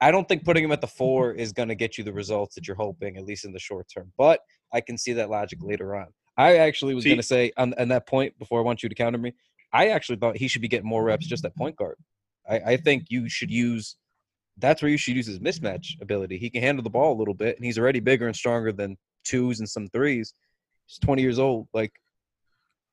[0.00, 0.96] I don't think putting him at the mm-hmm.
[0.96, 3.58] four is going to get you the results that you're hoping, at least in the
[3.58, 4.12] short term.
[4.16, 4.40] But
[4.72, 6.06] I can see that logic later on.
[6.36, 8.94] I actually was going to say on, on that point before I want you to
[8.94, 9.34] counter me.
[9.72, 11.96] I actually thought he should be getting more reps just at point guard.
[12.48, 13.96] I, I think you should use
[14.58, 16.38] that's where you should use his mismatch ability.
[16.38, 18.96] He can handle the ball a little bit, and he's already bigger and stronger than
[19.24, 20.34] twos and some threes.
[20.86, 21.68] He's 20 years old.
[21.72, 21.92] Like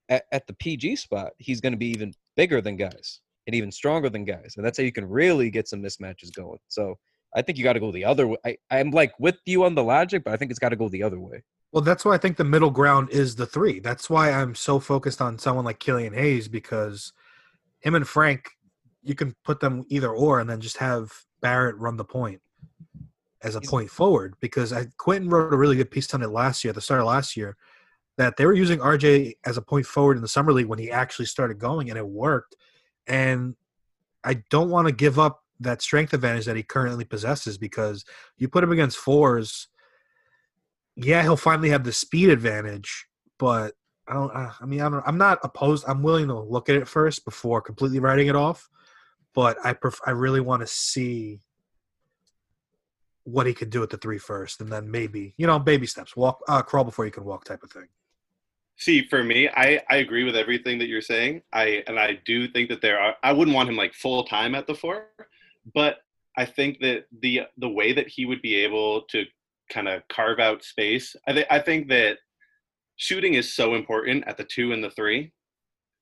[0.10, 3.72] at, at the PG spot, he's going to be even bigger than guys and even
[3.72, 6.60] stronger than guys, and that's how you can really get some mismatches going.
[6.68, 6.96] So
[7.36, 8.38] I think you got to go the other way.
[8.46, 10.90] I, I'm like with you on the logic, but I think it's got to go
[10.90, 11.44] the other way.
[11.72, 13.80] Well, that's why I think the middle ground is the three.
[13.80, 17.12] That's why I'm so focused on someone like Killian Hayes because
[17.82, 18.50] him and Frank,
[19.04, 22.42] you can put them either or, and then just have Barrett run the point
[23.42, 24.36] as a point forward.
[24.40, 27.02] Because I, Quentin wrote a really good piece on it last year, at the start
[27.02, 27.58] of last year,
[28.18, 30.92] that they were using RJ as a point forward in the summer league when he
[30.92, 32.56] actually started going, and it worked.
[33.08, 33.56] And
[34.24, 38.04] I don't want to give up that strength advantage that he currently possesses because
[38.38, 39.68] you put him against fours
[40.96, 43.74] yeah, he'll finally have the speed advantage, but
[44.08, 44.32] I don't.
[44.34, 45.84] I mean, I I'm not opposed.
[45.88, 48.70] I'm willing to look at it first before completely writing it off,
[49.36, 51.42] but I pref- I really want to see
[53.26, 56.16] what he could do at the three first, and then maybe you know baby steps,
[56.16, 57.88] walk, uh, crawl before you can walk, type of thing.
[58.78, 61.42] See, for me, I, I agree with everything that you're saying.
[61.54, 63.16] I and I do think that there are.
[63.24, 65.08] I wouldn't want him like full time at the four,
[65.74, 65.98] but
[66.38, 69.26] I think that the the way that he would be able to
[69.70, 71.16] kind of carve out space.
[71.28, 72.18] I think I think that
[72.98, 75.32] shooting is so important at the two and the three.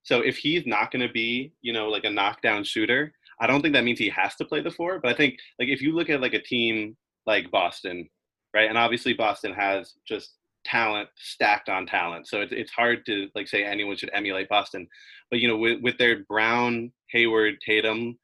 [0.03, 3.61] So if he's not going to be, you know, like a knockdown shooter, I don't
[3.61, 4.99] think that means he has to play the four.
[4.99, 8.07] But I think like if you look at like a team like Boston,
[8.53, 12.27] right, and obviously Boston has just talent stacked on talent.
[12.27, 14.87] So it's it's hard to like say anyone should emulate Boston.
[15.29, 18.17] But you know, with with their Brown, Hayward, Tatum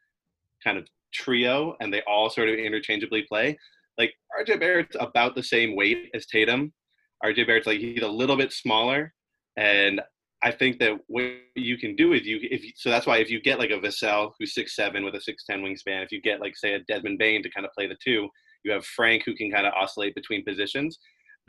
[0.63, 3.57] kind of trio, and they all sort of interchangeably play.
[3.97, 6.73] Like RJ Barrett's about the same weight as Tatum.
[7.23, 9.13] RJ Barrett's like he's a little bit smaller,
[9.57, 10.01] and
[10.41, 11.25] I think that what
[11.55, 14.31] you can do is you if so that's why if you get like a Vassell
[14.39, 17.17] who's six seven with a six ten wingspan, if you get like say a Desmond
[17.17, 18.29] Bane to kind of play the two,
[18.63, 20.97] you have Frank who can kind of oscillate between positions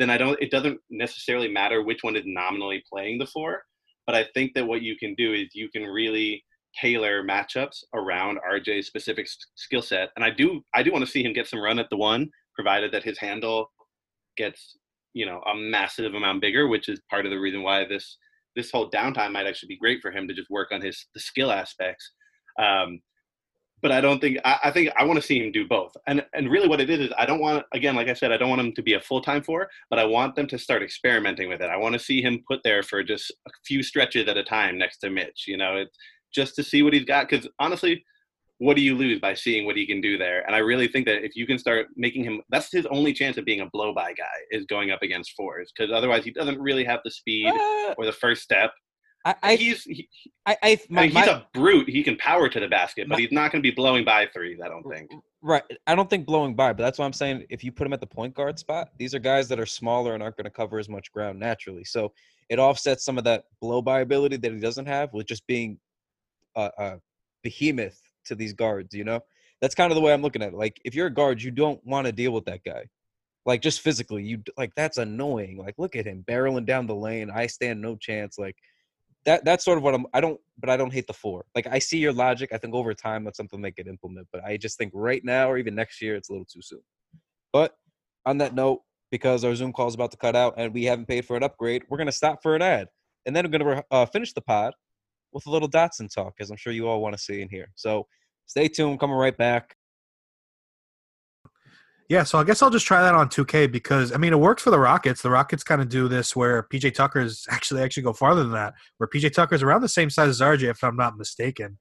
[0.01, 0.41] then I don't.
[0.41, 3.63] It doesn't necessarily matter which one is nominally playing the four,
[4.07, 6.43] but I think that what you can do is you can really
[6.81, 10.09] tailor matchups around RJ's specific skill set.
[10.17, 12.31] And I do, I do want to see him get some run at the one,
[12.55, 13.71] provided that his handle
[14.39, 14.79] gets,
[15.13, 18.17] you know, a massive amount bigger, which is part of the reason why this
[18.57, 21.21] this whole downtime might actually be great for him to just work on his the
[21.21, 22.13] skill aspects.
[22.59, 23.01] Um,
[23.83, 25.93] but I don't think I, I think I want to see him do both.
[26.07, 28.37] And and really what it is is I don't want again, like I said, I
[28.37, 30.83] don't want him to be a full time four, but I want them to start
[30.83, 31.71] experimenting with it.
[31.71, 34.79] I want to see him put there for just a few stretches at a time
[34.79, 35.45] next to Mitch.
[35.47, 35.97] You know, it's
[36.35, 37.29] just to see what he's got.
[37.29, 38.05] Because honestly,
[38.61, 40.45] what do you lose by seeing what he can do there?
[40.47, 43.39] And I really think that if you can start making him, that's his only chance
[43.39, 46.61] of being a blow by guy is going up against fours because otherwise he doesn't
[46.61, 48.71] really have the speed Uh, or the first step.
[49.25, 50.09] I, I, he's he,
[50.45, 51.89] I, I, I mean, he's my- a brute.
[51.89, 54.27] He can power to the basket, but My- he's not going to be blowing by
[54.33, 54.59] threes.
[54.63, 55.11] I don't think.
[55.43, 55.63] Right.
[55.87, 58.01] I don't think blowing by, but that's why I'm saying if you put him at
[58.01, 60.79] the point guard spot, these are guys that are smaller and aren't going to cover
[60.79, 61.85] as much ground naturally.
[61.85, 62.13] So
[62.51, 65.79] it offsets some of that blow by ability that he doesn't have with just being
[66.57, 67.01] a, a
[67.43, 69.21] behemoth to these guards, you know?
[69.61, 70.55] That's kind of the way I'm looking at it.
[70.55, 72.85] Like if you're a guard, you don't want to deal with that guy.
[73.47, 75.59] Like just physically, you like that's annoying.
[75.59, 77.31] Like look at him barreling down the lane.
[77.31, 78.39] I stand no chance.
[78.39, 78.57] Like
[79.25, 81.45] that that's sort of what I'm I don't but I don't hate the four.
[81.55, 82.51] Like I see your logic.
[82.53, 84.29] I think over time that's something they could implement.
[84.33, 86.83] But I just think right now or even next year it's a little too soon.
[87.53, 87.75] But
[88.27, 91.09] on that note, because our Zoom call is about to cut out and we haven't
[91.09, 92.89] paid for an upgrade, we're gonna stop for an ad,
[93.27, 94.75] and then we're gonna uh, finish the pod
[95.33, 97.71] with a little Dotson talk, as I'm sure you all want to see and hear.
[97.75, 98.07] So
[98.47, 99.01] stay tuned.
[99.01, 99.77] Coming right back.
[102.09, 104.61] Yeah, so I guess I'll just try that on 2K because I mean it worked
[104.61, 105.23] for the Rockets.
[105.23, 108.75] The Rockets kind of do this where PJ Tucker's actually actually go farther than that,
[108.99, 111.79] where PJ Tucker's around the same size as RJ, if I'm not mistaken,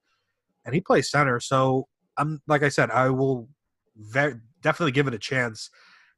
[0.66, 1.40] and he plays center.
[1.40, 3.50] So I'm like I said, I will
[3.98, 5.72] very definitely give it a chance.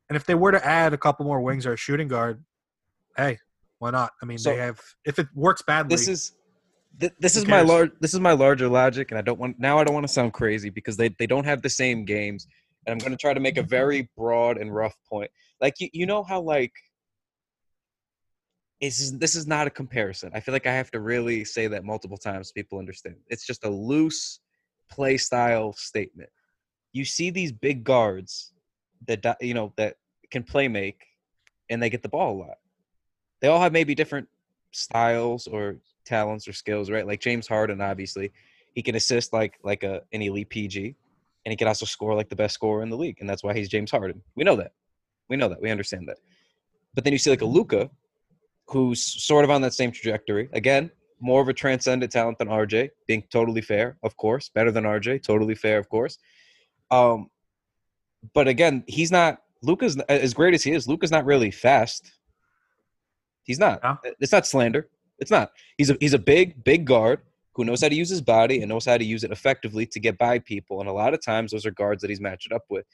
[0.09, 2.43] And if they were to add a couple more wings or a shooting guard,
[3.15, 3.37] hey,
[3.79, 4.11] why not?
[4.21, 5.95] I mean, So- they have if it works badly.
[5.95, 6.33] This is
[6.99, 9.77] th- this is my large this is my larger logic, and I don't want now
[9.77, 12.47] I don't want to sound crazy because they they don't have the same games,
[12.85, 15.31] and I'm going to try to make a very broad and rough point.
[15.59, 16.73] Like you you know how like
[18.81, 20.31] this is this is not a comparison.
[20.33, 23.15] I feel like I have to really say that multiple times so people understand.
[23.27, 24.39] It's just a loose
[24.89, 26.29] play style statement.
[26.91, 28.51] You see these big guards
[29.07, 29.97] that you know that
[30.31, 31.05] can play make,
[31.69, 32.57] and they get the ball a lot.
[33.39, 34.27] They all have maybe different
[34.71, 37.05] styles or talents or skills, right?
[37.05, 38.31] Like James Harden, obviously,
[38.73, 40.95] he can assist like like a an elite PG,
[41.45, 43.53] and he can also score like the best scorer in the league, and that's why
[43.53, 44.21] he's James Harden.
[44.35, 44.71] We know that.
[45.29, 45.61] We know that.
[45.61, 46.17] We understand that.
[46.93, 47.89] But then you see like a Luka,
[48.67, 50.49] who's sort of on that same trajectory.
[50.53, 54.49] Again, more of a transcendent talent than RJ, being totally fair, of course.
[54.49, 56.17] Better than RJ, totally fair, of course.
[56.89, 57.29] Um,
[58.33, 60.87] but again, he's not Luka's as great as he is.
[60.87, 62.11] Luka's not really fast.
[63.43, 63.79] He's not.
[63.83, 63.95] Yeah.
[64.19, 64.89] It's not slander.
[65.21, 65.51] It's not.
[65.77, 67.21] He's a he's a big big guard
[67.53, 69.99] who knows how to use his body and knows how to use it effectively to
[69.99, 70.79] get by people.
[70.79, 72.85] And a lot of times, those are guards that he's matched up with.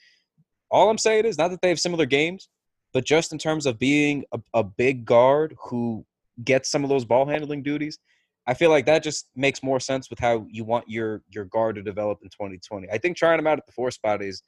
[0.70, 2.48] All I'm saying is not that they have similar games,
[2.92, 6.04] but just in terms of being a, a big guard who
[6.44, 7.98] gets some of those ball handling duties,
[8.46, 11.76] I feel like that just makes more sense with how you want your your guard
[11.76, 12.88] to develop in 2020.
[12.90, 14.42] I think trying him out at the four spot is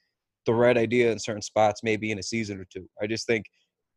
[0.47, 2.89] the right idea in certain spots, maybe in a season or two.
[3.01, 3.47] I just think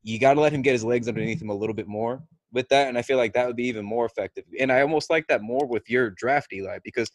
[0.04, 2.22] you got to let him get his legs underneath him a little bit more
[2.54, 4.46] with that, and I feel like that would be even more effective.
[4.60, 7.12] And I almost like that more with your draft, Eli, because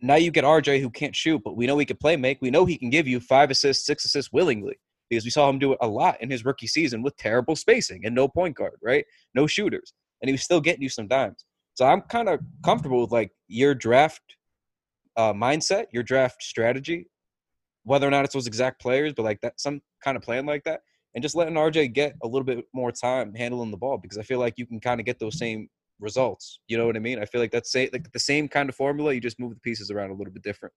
[0.00, 2.38] now you get RJ who can't shoot, but we know he can play make.
[2.42, 5.58] We know he can give you five assists, six assists willingly because we saw him
[5.58, 8.78] do it a lot in his rookie season with terrible spacing and no point guard,
[8.82, 9.04] right?
[9.34, 11.44] No shooters, and he was still getting you some dimes.
[11.74, 14.22] So I'm kind of comfortable with like your draft
[15.16, 17.06] uh, mindset, your draft strategy,
[17.84, 20.64] whether or not it's those exact players, but like that some kind of plan like
[20.64, 20.80] that,
[21.16, 24.22] and just letting RJ get a little bit more time handling the ball because I
[24.22, 25.66] feel like you can kind of get those same
[25.98, 26.60] results.
[26.68, 27.18] You know what I mean?
[27.18, 29.14] I feel like that's say, like the same kind of formula.
[29.14, 30.74] You just move the pieces around a little bit different.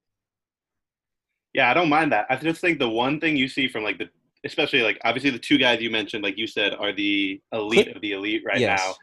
[1.53, 2.25] Yeah, I don't mind that.
[2.29, 4.09] I just think the one thing you see from like the,
[4.45, 8.01] especially like obviously the two guys you mentioned, like you said, are the elite of
[8.01, 8.79] the elite right Yes.
[8.79, 8.95] now.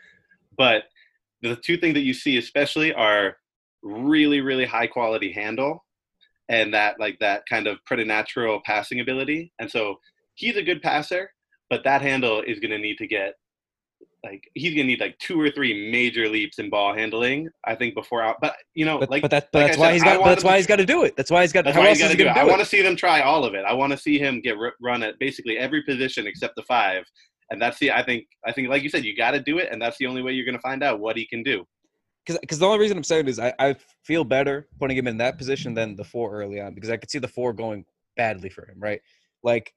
[0.57, 0.85] But
[1.42, 3.37] the two things that you see especially are
[3.83, 5.85] really, really high quality handle
[6.49, 9.53] and that like that kind of preternatural passing ability.
[9.59, 9.96] And so
[10.37, 11.31] he's a good passer,
[11.68, 13.35] but that handle is going to need to get
[14.25, 17.49] like he's going to need like two or three major leaps in ball handling.
[17.64, 19.92] I think before out, but you know, But, like but, that, but like that's why
[19.92, 20.25] he's got.
[20.25, 21.16] That's why to- he's got to do it.
[21.16, 21.64] That's why he's got.
[21.64, 22.37] That's why is got to do it.
[22.37, 23.64] I want to see them try all of it.
[23.64, 27.05] I want to see him get run at basically every position except the five,
[27.51, 27.92] and that's the.
[27.92, 28.27] I think.
[28.44, 30.33] I think, like you said, you got to do it, and that's the only way
[30.33, 31.64] you're going to find out what he can do.
[32.27, 35.38] Because the only reason I'm saying is I, I feel better putting him in that
[35.38, 37.85] position than the four early on because I could see the four going
[38.16, 39.01] badly for him, right?
[39.45, 39.72] Like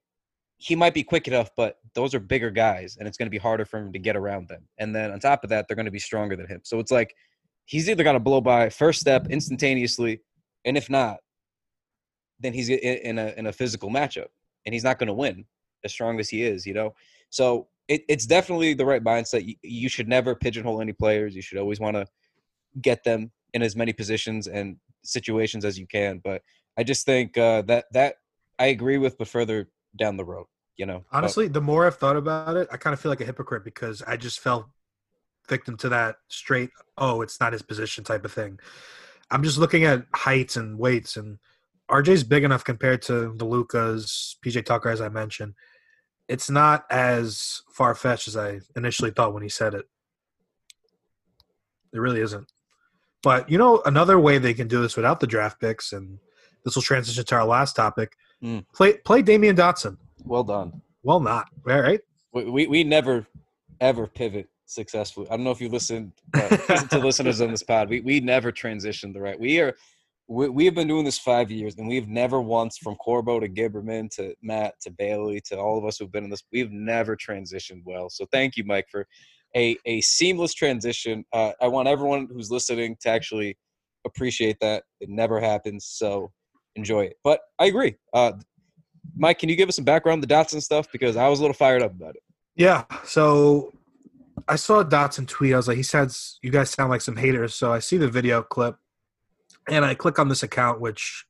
[0.62, 3.38] he might be quick enough, but those are bigger guys, and it's going to be
[3.38, 4.68] harder for him to get around them.
[4.78, 6.60] And then on top of that, they're going to be stronger than him.
[6.64, 7.16] So it's like
[7.66, 10.20] he's either going to blow by first step instantaneously,
[10.66, 11.18] and if not,
[12.42, 14.28] then he's in a in a physical matchup,
[14.66, 15.46] and he's not going to win
[15.86, 16.94] as strong as he is, you know.
[17.30, 19.48] So it, it's definitely the right mindset.
[19.48, 21.36] You, you should never pigeonhole any players.
[21.38, 22.06] You should always want to
[22.82, 26.20] get them in as many positions and situations as you can.
[26.22, 26.42] But
[26.78, 28.16] I just think uh, that that
[28.60, 30.46] I agree with, but further down the road,
[30.78, 31.06] you know.
[31.12, 33.64] But- Honestly, the more I've thought about it, I kind of feel like a hypocrite
[33.64, 34.72] because I just fell
[35.48, 38.60] victim to that straight, oh, it's not his position type of thing.
[39.32, 41.40] I'm just looking at heights and weights, and
[41.90, 45.54] RJ's big enough compared to the Lukas, PJ Tucker, as I mentioned.
[46.28, 49.86] It's not as far fetched as I initially thought when he said it.
[51.94, 52.52] It really isn't.
[53.24, 56.20] But you know, another way they can do this without the draft picks, and
[56.64, 58.16] this will transition to our last topic.
[58.44, 58.66] Mm.
[58.74, 59.98] Play play Damyean Dotson.
[60.24, 60.82] Well done.
[61.04, 62.02] Well, not all right.
[62.34, 63.28] We, we we never
[63.82, 65.28] ever pivot successfully.
[65.30, 67.90] I don't know if you listen, uh, listen to listeners on this pod.
[67.90, 69.40] We we never transitioned the right.
[69.40, 69.76] We are
[70.28, 73.50] we, we have been doing this five years, and we've never once from Corbo to
[73.50, 76.44] Gibberman to Matt to Bailey to all of us who've been in this.
[76.54, 78.10] We've never transitioned well.
[78.10, 79.08] So thank you, Mike, for
[79.56, 81.26] a a seamless transition.
[81.34, 83.58] Uh, I want everyone who's listening to actually
[84.06, 84.84] appreciate that.
[85.02, 86.32] It never happens, so
[86.76, 87.18] enjoy it.
[87.24, 87.96] But I agree.
[88.14, 88.34] Uh,
[89.16, 91.42] Mike, can you give us some background on the Dotson stuff because I was a
[91.42, 92.24] little fired up about it.
[92.56, 92.84] Yeah.
[93.06, 93.74] So
[94.48, 95.54] I saw Dotson tweet.
[95.54, 97.56] I was like, he says, you guys sound like some haters.
[97.56, 98.78] So I see the video clip
[99.68, 101.26] and I click on this account, which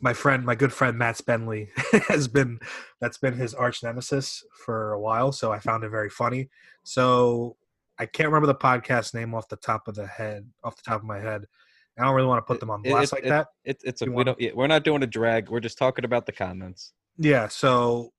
[0.00, 1.68] my friend, my good friend Matt Spenley
[2.08, 2.60] has been,
[3.00, 5.32] that's been his arch nemesis for a while.
[5.32, 6.50] So I found it very funny.
[6.84, 7.56] So
[7.98, 11.00] I can't remember the podcast name off the top of the head, off the top
[11.00, 11.46] of my head.
[11.98, 13.48] I don't really want to put them on It- blast it- like it- that.
[13.64, 14.40] It, it's a, we don't.
[14.40, 15.48] Yeah, we're not doing a drag.
[15.48, 16.92] We're just talking about the comments.
[17.18, 18.12] Yeah, so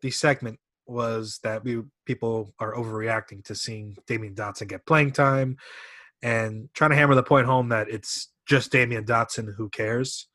[0.00, 5.56] the segment was that we people are overreacting to seeing Damyean Dotson get playing time
[6.22, 10.26] and trying to hammer the point home that it's just Damyean Dotson who cares.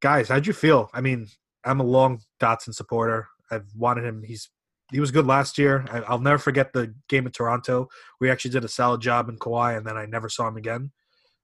[0.00, 0.90] Guys, how'd you feel?
[0.92, 1.28] I mean,
[1.64, 3.28] I'm a long Dotson supporter.
[3.50, 4.22] I've wanted him.
[4.22, 4.48] He's
[4.90, 5.84] he was good last year.
[5.90, 7.88] I, I'll never forget the game in Toronto.
[8.20, 10.90] We actually did a solid job in Kawhi, and then I never saw him again.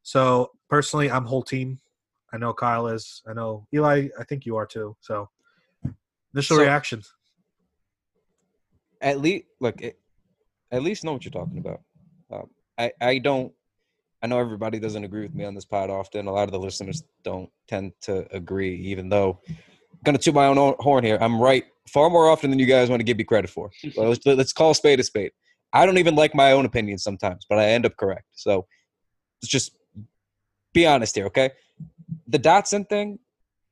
[0.08, 1.80] So personally, I'm whole team.
[2.32, 3.20] I know Kyle is.
[3.28, 4.08] I know Eli.
[4.18, 4.96] I think you are too.
[5.00, 5.28] So
[6.32, 7.12] initial So- reactions.
[9.02, 9.98] At least, look, it,
[10.72, 11.82] at least know what you're talking about.
[12.32, 12.48] Um,
[12.78, 13.52] I, I don't.
[14.22, 16.26] I know everybody doesn't agree with me on this pod often.
[16.26, 19.56] A lot of the listeners don't tend to agree, even though I'm
[20.04, 21.18] gonna toot my own horn here.
[21.20, 23.70] I'm right far more often than you guys want to give me credit for.
[23.92, 25.32] So let's, let's call a spade a spade.
[25.74, 28.24] I don't even like my own opinions sometimes, but I end up correct.
[28.32, 28.66] So
[29.42, 29.77] let's just
[30.72, 31.50] be honest here, okay?
[32.26, 33.18] The Dotson thing,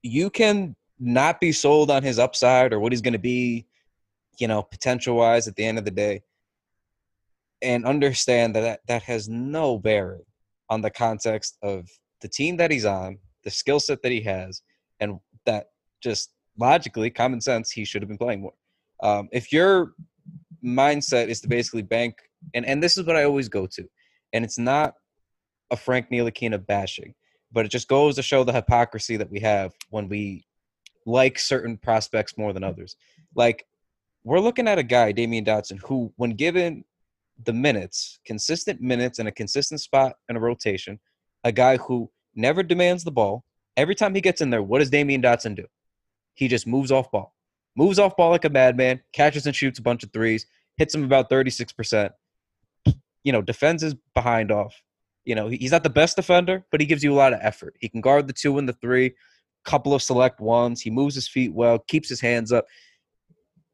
[0.03, 3.67] you can not be sold on his upside or what he's going to be,
[4.39, 6.23] you know, potential wise at the end of the day,
[7.63, 10.25] and understand that, that that has no bearing
[10.69, 11.89] on the context of
[12.21, 14.63] the team that he's on, the skill set that he has,
[15.01, 15.69] and that
[16.03, 18.55] just logically, common sense, he should have been playing more.
[19.03, 19.93] Um, if your
[20.65, 22.17] mindset is to basically bank,
[22.55, 23.89] and, and this is what I always go to,
[24.33, 24.95] and it's not
[25.71, 27.15] a Frank Ntilikina bashing,
[27.53, 30.45] but it just goes to show the hypocrisy that we have when we
[31.07, 32.97] like certain prospects more than others.
[33.35, 33.67] Like
[34.25, 36.85] we're looking at a guy, Damyean Dotson, who, when given
[37.45, 40.99] the minutes, consistent minutes in a consistent spot in a rotation,
[41.45, 43.45] a guy who never demands the ball.
[43.77, 45.67] Every time he gets in there, what does Damyean Dotson do?
[46.35, 47.35] He just moves off ball,
[47.77, 50.47] moves off ball like a madman, catches and shoots a bunch of threes,
[50.77, 52.11] hits him about 36%.
[53.23, 54.83] You know, defends his behind off.
[55.27, 57.77] You know, he's not the best defender, but he gives you a lot of effort.
[57.81, 59.15] He can guard the two and the three,
[59.65, 60.81] couple of select ones.
[60.81, 62.65] He moves his feet well, keeps his hands up.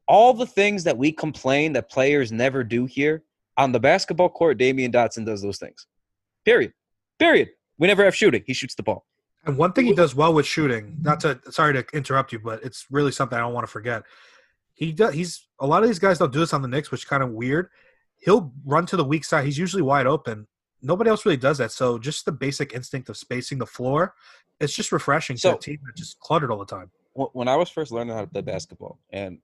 [0.07, 3.23] All the things that we complain that players never do here
[3.55, 5.87] on the basketball court, Damyean Dotson does those things.
[6.43, 6.73] Period.
[7.19, 7.49] Period.
[7.77, 8.43] We never have shooting.
[8.45, 9.05] He shoots the ball.
[9.45, 12.63] And one thing he does well with shooting, not to sorry to interrupt you, but
[12.63, 14.03] it's really something I don't want to forget.
[14.73, 17.01] He does he's a lot of these guys don't do this on the Knicks, which
[17.01, 17.67] is kind of weird.
[18.19, 19.43] He'll run to the weak side.
[19.43, 20.47] He's usually wide open.
[20.83, 21.71] Nobody else really does that.
[21.71, 24.13] So just the basic instinct of spacing the floor,
[24.59, 26.91] it's just refreshing So- to a team that just cluttered all the time.
[27.15, 29.37] When I was first learning how to play basketball and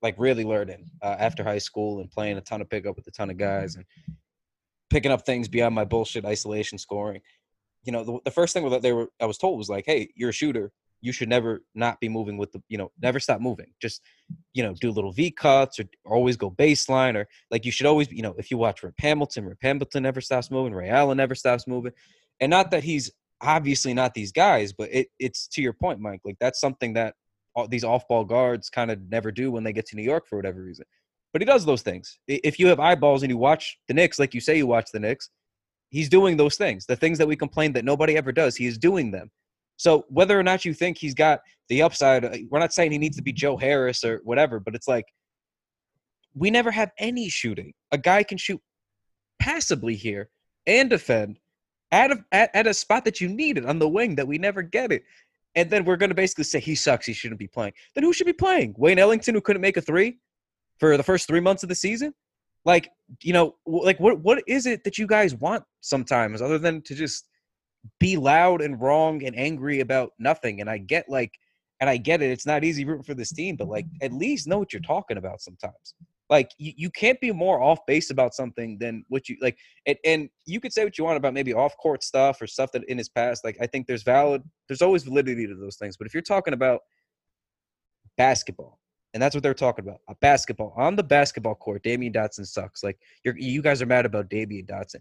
[0.00, 3.10] like really learning uh, after high school and playing a ton of pickup with a
[3.10, 3.84] ton of guys and
[4.90, 7.20] picking up things beyond my bullshit isolation scoring,
[7.82, 10.10] you know, the, the first thing that they were I was told was like, "Hey,
[10.14, 10.70] you're a shooter.
[11.06, 13.68] You should never not be moving with the, you know, never stop moving.
[13.80, 14.02] Just,
[14.54, 18.10] you know, do little V cuts or always go baseline or like you should always,
[18.10, 21.36] you know, if you watch Rip Hamilton, Rip Hamilton never stops moving, Ray Allen never
[21.36, 21.92] stops moving,
[22.40, 26.22] and not that he's obviously not these guys, but it it's to your point, Mike.
[26.24, 27.14] Like that's something that
[27.54, 30.34] all these off-ball guards kind of never do when they get to New York for
[30.34, 30.86] whatever reason.
[31.32, 32.18] But he does those things.
[32.26, 34.98] If you have eyeballs and you watch the Knicks, like you say you watch the
[34.98, 35.30] Knicks,
[35.90, 36.84] he's doing those things.
[36.84, 39.30] The things that we complain that nobody ever does, he is doing them.
[39.76, 42.98] So whether or not you think he's got the upside, uh, we're not saying he
[42.98, 45.06] needs to be Joe Harris or whatever, but it's like
[46.34, 47.72] we never have any shooting.
[47.92, 48.60] A guy can shoot
[49.38, 50.28] passably here
[50.66, 51.38] and defend
[51.92, 54.38] at a, at, at a spot that you need it on the wing that we
[54.38, 55.04] never get it.
[55.54, 57.06] And then we're going to basically say he sucks.
[57.06, 57.72] He shouldn't be playing.
[57.94, 58.74] Then who should be playing?
[58.76, 60.18] Wayne Ellington, who couldn't make a three
[60.78, 62.12] for the first three months of the season?
[62.66, 62.90] Like,
[63.22, 66.94] you know, like what what is it that you guys want sometimes other than to
[66.94, 67.28] just
[68.00, 70.60] be loud and wrong and angry about nothing.
[70.60, 71.32] And I get like,
[71.80, 72.30] and I get it.
[72.30, 75.18] It's not easy rooting for this team, but like, at least know what you're talking
[75.18, 75.94] about sometimes.
[76.28, 79.58] Like, you, you can't be more off base about something than what you like.
[79.86, 82.72] And, and you could say what you want about maybe off court stuff or stuff
[82.72, 83.44] that in his past.
[83.44, 85.96] Like, I think there's valid, there's always validity to those things.
[85.96, 86.80] But if you're talking about
[88.16, 88.80] basketball,
[89.14, 90.00] and that's what they're talking about.
[90.08, 91.82] A basketball on the basketball court.
[91.82, 92.82] Damyean Dotson sucks.
[92.82, 95.00] Like you guys are mad about Damyean Dotson.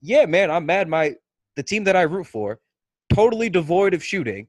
[0.00, 0.88] Yeah, man, I'm mad.
[0.88, 1.14] My
[1.56, 2.58] the team that I root for,
[3.12, 4.48] totally devoid of shooting.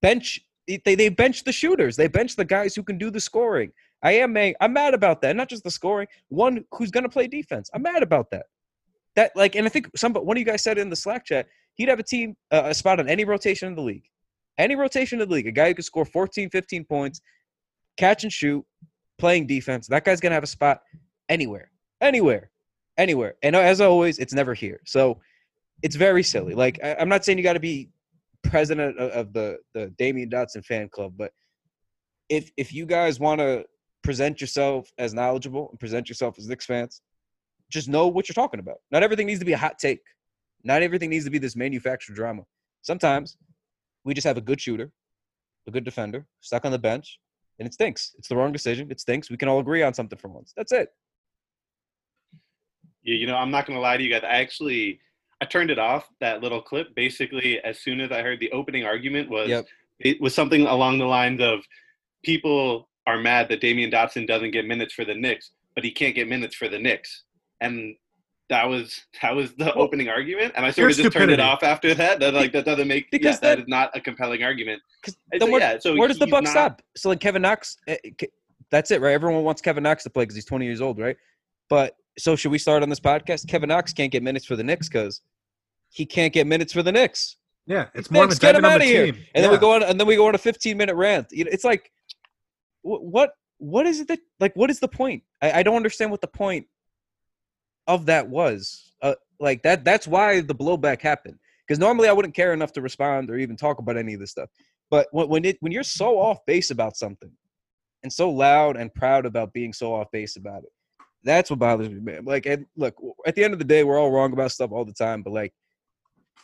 [0.00, 1.96] Bench they they bench the shooters.
[1.96, 3.72] They bench the guys who can do the scoring.
[4.02, 4.54] I am mad.
[4.60, 5.36] I'm mad about that.
[5.36, 6.08] Not just the scoring.
[6.28, 7.70] One who's gonna play defense.
[7.74, 8.46] I'm mad about that.
[9.16, 11.46] That like, and I think some one of you guys said in the Slack chat,
[11.74, 14.08] he'd have a team uh, a spot on any rotation in the league.
[14.58, 17.20] Any rotation in the league, a guy who could score 14, 15 points,
[17.96, 18.64] catch and shoot,
[19.18, 19.86] playing defense.
[19.88, 20.82] That guy's gonna have a spot
[21.28, 21.70] anywhere,
[22.00, 22.50] anywhere,
[22.98, 23.34] anywhere.
[23.42, 24.80] And as always, it's never here.
[24.84, 25.20] So
[25.82, 26.54] it's very silly.
[26.54, 27.90] Like I, am not saying you got to be
[28.44, 31.32] president of, of, the the Damyean Dotson fan club, but
[32.28, 33.64] if if you guys want to
[34.02, 37.02] present yourself as knowledgeable and present yourself as Knicks fans,
[37.70, 38.78] just know what you're talking about.
[38.90, 40.00] Not everything needs to be a hot take.
[40.64, 42.42] Not everything needs to be this manufactured drama.
[42.82, 43.36] Sometimes
[44.04, 44.90] we just have a good shooter,
[45.66, 47.18] a good defender, stuck on the bench,
[47.58, 48.14] and it stinks.
[48.18, 48.90] It's the wrong decision.
[48.90, 49.30] It stinks.
[49.30, 50.52] We can all agree on something for once.
[50.56, 50.88] That's it.
[53.02, 54.22] Yeah, you know, I'm not gonna lie to you guys.
[54.24, 55.00] I actually
[55.42, 58.84] I turned it off that little clip basically as soon as I heard the opening
[58.84, 59.66] argument was Yep.
[59.98, 61.60] it was something along the lines of
[62.22, 66.14] people are mad that Damyean Dotson doesn't get minutes for the Knicks, but he can't
[66.14, 67.24] get minutes for the Knicks.
[67.60, 67.96] And
[68.48, 71.40] that was that was the Well, opening argument, and I sort of just turned it
[71.40, 72.20] off after that.
[72.20, 74.80] That like that doesn't make Because yeah, that that- is not a compelling argument.
[75.00, 76.82] Because so, where, yeah, so where does the buck not- stop?
[76.96, 78.26] So like Kevin Knox, eh, eh,
[78.70, 79.12] that's it, right?
[79.12, 81.16] Everyone wants Kevin Knox to play because he's 20 years old, right?
[81.68, 83.48] But so should we start on this podcast?
[83.48, 85.22] Kevin Knox can't get minutes for the Knicks because
[85.92, 87.36] he can't get minutes for the Knicks.
[87.66, 89.12] Yeah, it's Knicks, more of a get him out of here.
[89.12, 89.22] team.
[89.34, 91.28] And then we go on, and then we go on a 15 minute rant.
[91.30, 91.92] It's like,
[92.80, 95.22] what, what is it that, like, what is the point?
[95.40, 96.66] I, I don't understand what the point
[97.86, 98.94] of that was.
[99.02, 101.38] Uh, like that, that's why the blowback happened.
[101.66, 104.30] Because normally I wouldn't care enough to respond or even talk about any of this
[104.30, 104.48] stuff.
[104.90, 107.30] But when when it when you're so off base about something,
[108.02, 110.72] and so loud and proud about being so off base about it,
[111.24, 112.24] that's what bothers me, man.
[112.24, 112.94] Like, and look,
[113.26, 115.22] at the end of the day, we're all wrong about stuff all the time.
[115.22, 115.54] But like,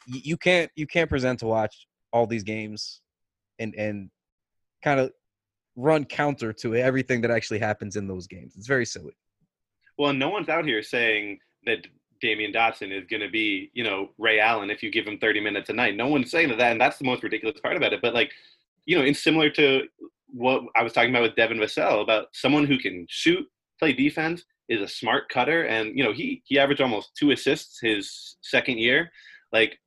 [0.06, 3.00] you can't you can't present to watch all these games
[3.58, 4.10] and and
[4.82, 5.12] kind of
[5.76, 8.54] run counter to everything that actually happens in those games.
[8.56, 9.16] It's very silly.
[9.96, 11.86] Well, no one's out here saying that
[12.22, 15.40] Damyean Dotson is going to be, you know, Ray Allen if you give him 30
[15.40, 15.96] minutes a night.
[15.96, 18.02] No one's saying that, and that's the most ridiculous part about it.
[18.02, 18.32] But like,
[18.86, 19.86] you know, in similar to
[20.28, 23.46] what I was talking about with Devin Vassell about someone who can shoot,
[23.78, 27.80] play defense, is a smart cutter, and you know, he he averaged almost two assists
[27.80, 29.10] his second year.
[29.52, 29.78] Like,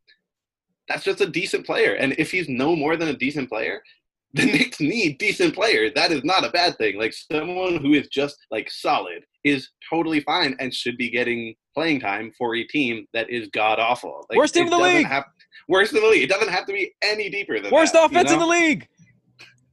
[0.87, 3.81] that's just a decent player, and if he's no more than a decent player.
[4.33, 5.91] The Knicks need decent players.
[5.93, 6.97] That is not a bad thing.
[6.97, 11.99] Like someone who is just like solid is totally fine and should be getting playing
[11.99, 14.25] time for a team that is god awful.
[14.29, 15.05] Like, Worst team in the league.
[15.05, 15.25] Have,
[15.67, 16.23] worst in the league.
[16.23, 18.87] It doesn't have to be any deeper than Worst that, offense you in the league.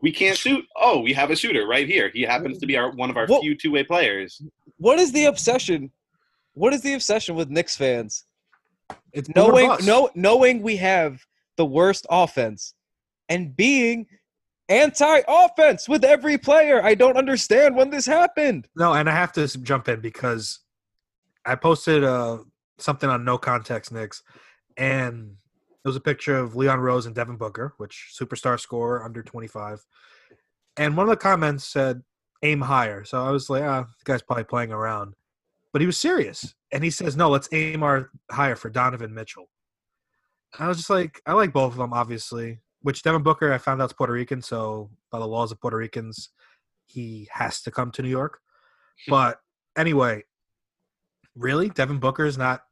[0.03, 0.65] We can't shoot.
[0.75, 2.11] Oh, we have a shooter right here.
[2.13, 4.43] He happens to be our one of our Well- few two way players.
[4.79, 5.93] What is the obsession?
[6.55, 8.25] What is the obsession with Knicks fans?
[9.13, 11.25] It's knowing no knowing we have
[11.57, 12.75] the worst offense
[13.29, 14.07] and being
[14.69, 16.83] anti-offense with every player.
[16.85, 18.69] I don't understand when this happened.
[18.77, 20.61] No, and I have to jump in because
[21.45, 22.39] I posted uh,
[22.79, 24.23] something on No Context Knicks,
[24.77, 25.37] and
[25.85, 29.85] it was a picture of Leon Rose and Devin Booker, which superstar scorer under 25.
[30.77, 32.03] And one of the comments said,
[32.43, 33.05] aim higher.
[33.05, 35.15] So I was like, ah, the guy's probably playing around.
[35.73, 36.55] But he was serious.
[36.73, 39.49] And he says, no, let's aim our higher for Donovan Mitchell.
[40.59, 42.61] I was just like, I like both of them, obviously.
[42.83, 44.41] Which Devin Booker, I found out is Puerto Rican.
[44.41, 46.31] So by the laws of Puerto Ricans,
[46.87, 48.39] he has to come to New York.
[49.07, 49.11] Hmm.
[49.11, 49.41] But
[49.77, 50.25] anyway,
[51.35, 52.63] really, Devin Booker is not.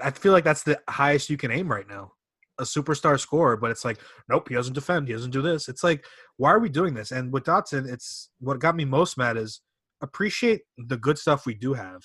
[0.00, 2.12] I feel like that's the highest you can aim right now,
[2.58, 3.56] a superstar scorer.
[3.56, 5.08] But it's like, nope, he doesn't defend.
[5.08, 5.68] He doesn't do this.
[5.68, 6.04] It's like,
[6.36, 7.12] why are we doing this?
[7.12, 9.60] And with Dotson, it's what got me most mad is
[10.00, 12.02] appreciate the good stuff we do have.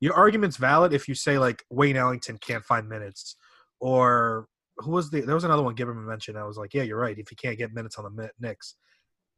[0.00, 3.36] Your argument's valid if you say like Wayne Ellington can't find minutes,
[3.80, 4.46] or
[4.78, 5.20] who was the?
[5.20, 5.74] There was another one.
[5.74, 6.36] Give him a mention.
[6.36, 7.18] I was like, yeah, you're right.
[7.18, 8.76] If he can't get minutes on the Mi- Knicks,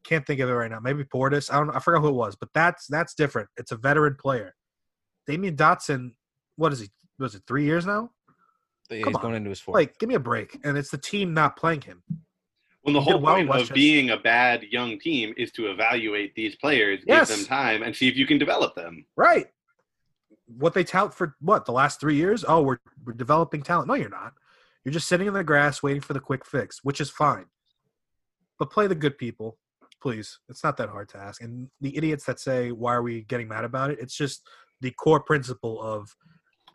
[0.05, 0.79] can't think of it right now.
[0.79, 1.51] Maybe Portis.
[1.53, 1.69] I don't.
[1.75, 3.49] I forgot who it was, but that's that's different.
[3.57, 4.55] It's a veteran player.
[5.29, 6.11] Damyean Dotson.
[6.55, 6.89] What is he?
[7.19, 8.11] Was it three years now?
[8.89, 9.21] Yeah, Come he's on.
[9.21, 9.75] going into his fourth.
[9.75, 10.59] Like, give me a break.
[10.63, 12.03] And it's the team not playing him.
[12.83, 16.55] Well, the whole well point of being a bad young team is to evaluate these
[16.57, 17.29] players, Yes.
[17.29, 19.05] give them time, and see if you can develop them.
[19.15, 19.45] Right.
[20.57, 22.43] What they tout for what the last three years?
[22.47, 23.87] Oh, we're we're developing talent.
[23.87, 24.33] No, you're not.
[24.83, 27.45] You're just sitting in the grass waiting for the quick fix, which is fine.
[28.59, 29.57] But play the good people,
[30.01, 30.39] please.
[30.49, 31.41] It's not that hard to ask.
[31.41, 33.99] And the idiots that say, why are we getting mad about it?
[33.99, 34.45] It's just
[34.81, 36.13] the core principle of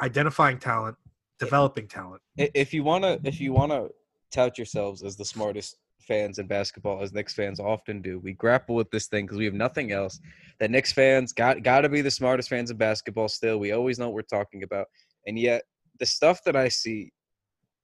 [0.00, 0.96] identifying talent,
[1.38, 2.22] developing talent.
[2.36, 3.88] If you wanna, if you wanna
[4.32, 5.76] tout yourselves as the smartest
[6.08, 9.44] fans in basketball, as Knicks fans often do, we grapple with this thing because we
[9.44, 10.18] have nothing else.
[10.58, 13.28] That Knicks fans got got to be the smartest fans in basketball.
[13.28, 14.86] Still, we always know what we're talking about,
[15.26, 15.62] and yet
[16.00, 17.12] the stuff that I see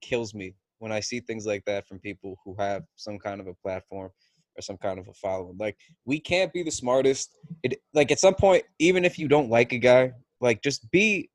[0.01, 3.47] kills me when I see things like that from people who have some kind of
[3.47, 4.11] a platform
[4.57, 5.57] or some kind of a following.
[5.59, 7.37] Like we can't be the smartest.
[7.63, 11.31] It like at some point, even if you don't like a guy, like just be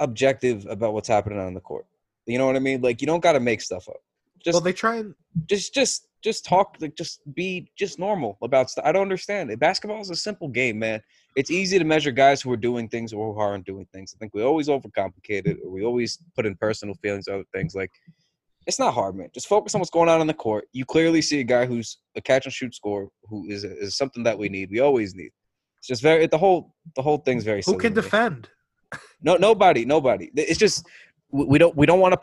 [0.00, 1.86] objective about what's happening on the court.
[2.26, 2.80] You know what I mean?
[2.80, 4.00] Like you don't got to make stuff up.
[4.44, 5.14] Just well, they try and
[5.46, 8.84] just just just talk like just be just normal about stuff.
[8.84, 9.58] I don't understand it.
[9.58, 11.00] Basketball is a simple game, man.
[11.36, 14.14] It's easy to measure guys who are doing things or who aren't doing things.
[14.14, 17.44] I think we always overcomplicate it, or we always put in personal feelings or other
[17.52, 17.74] things.
[17.74, 17.90] Like
[18.66, 19.28] it's not hard, man.
[19.34, 20.66] Just focus on what's going on on the court.
[20.72, 24.22] You clearly see a guy who's a catch and shoot scorer who is is something
[24.24, 24.70] that we need.
[24.70, 25.30] We always need.
[25.78, 27.62] It's just very the whole the whole thing's very.
[27.64, 28.48] who can defend?
[29.22, 30.30] No, nobody, nobody.
[30.34, 30.86] It's just
[31.30, 32.18] we don't we don't want to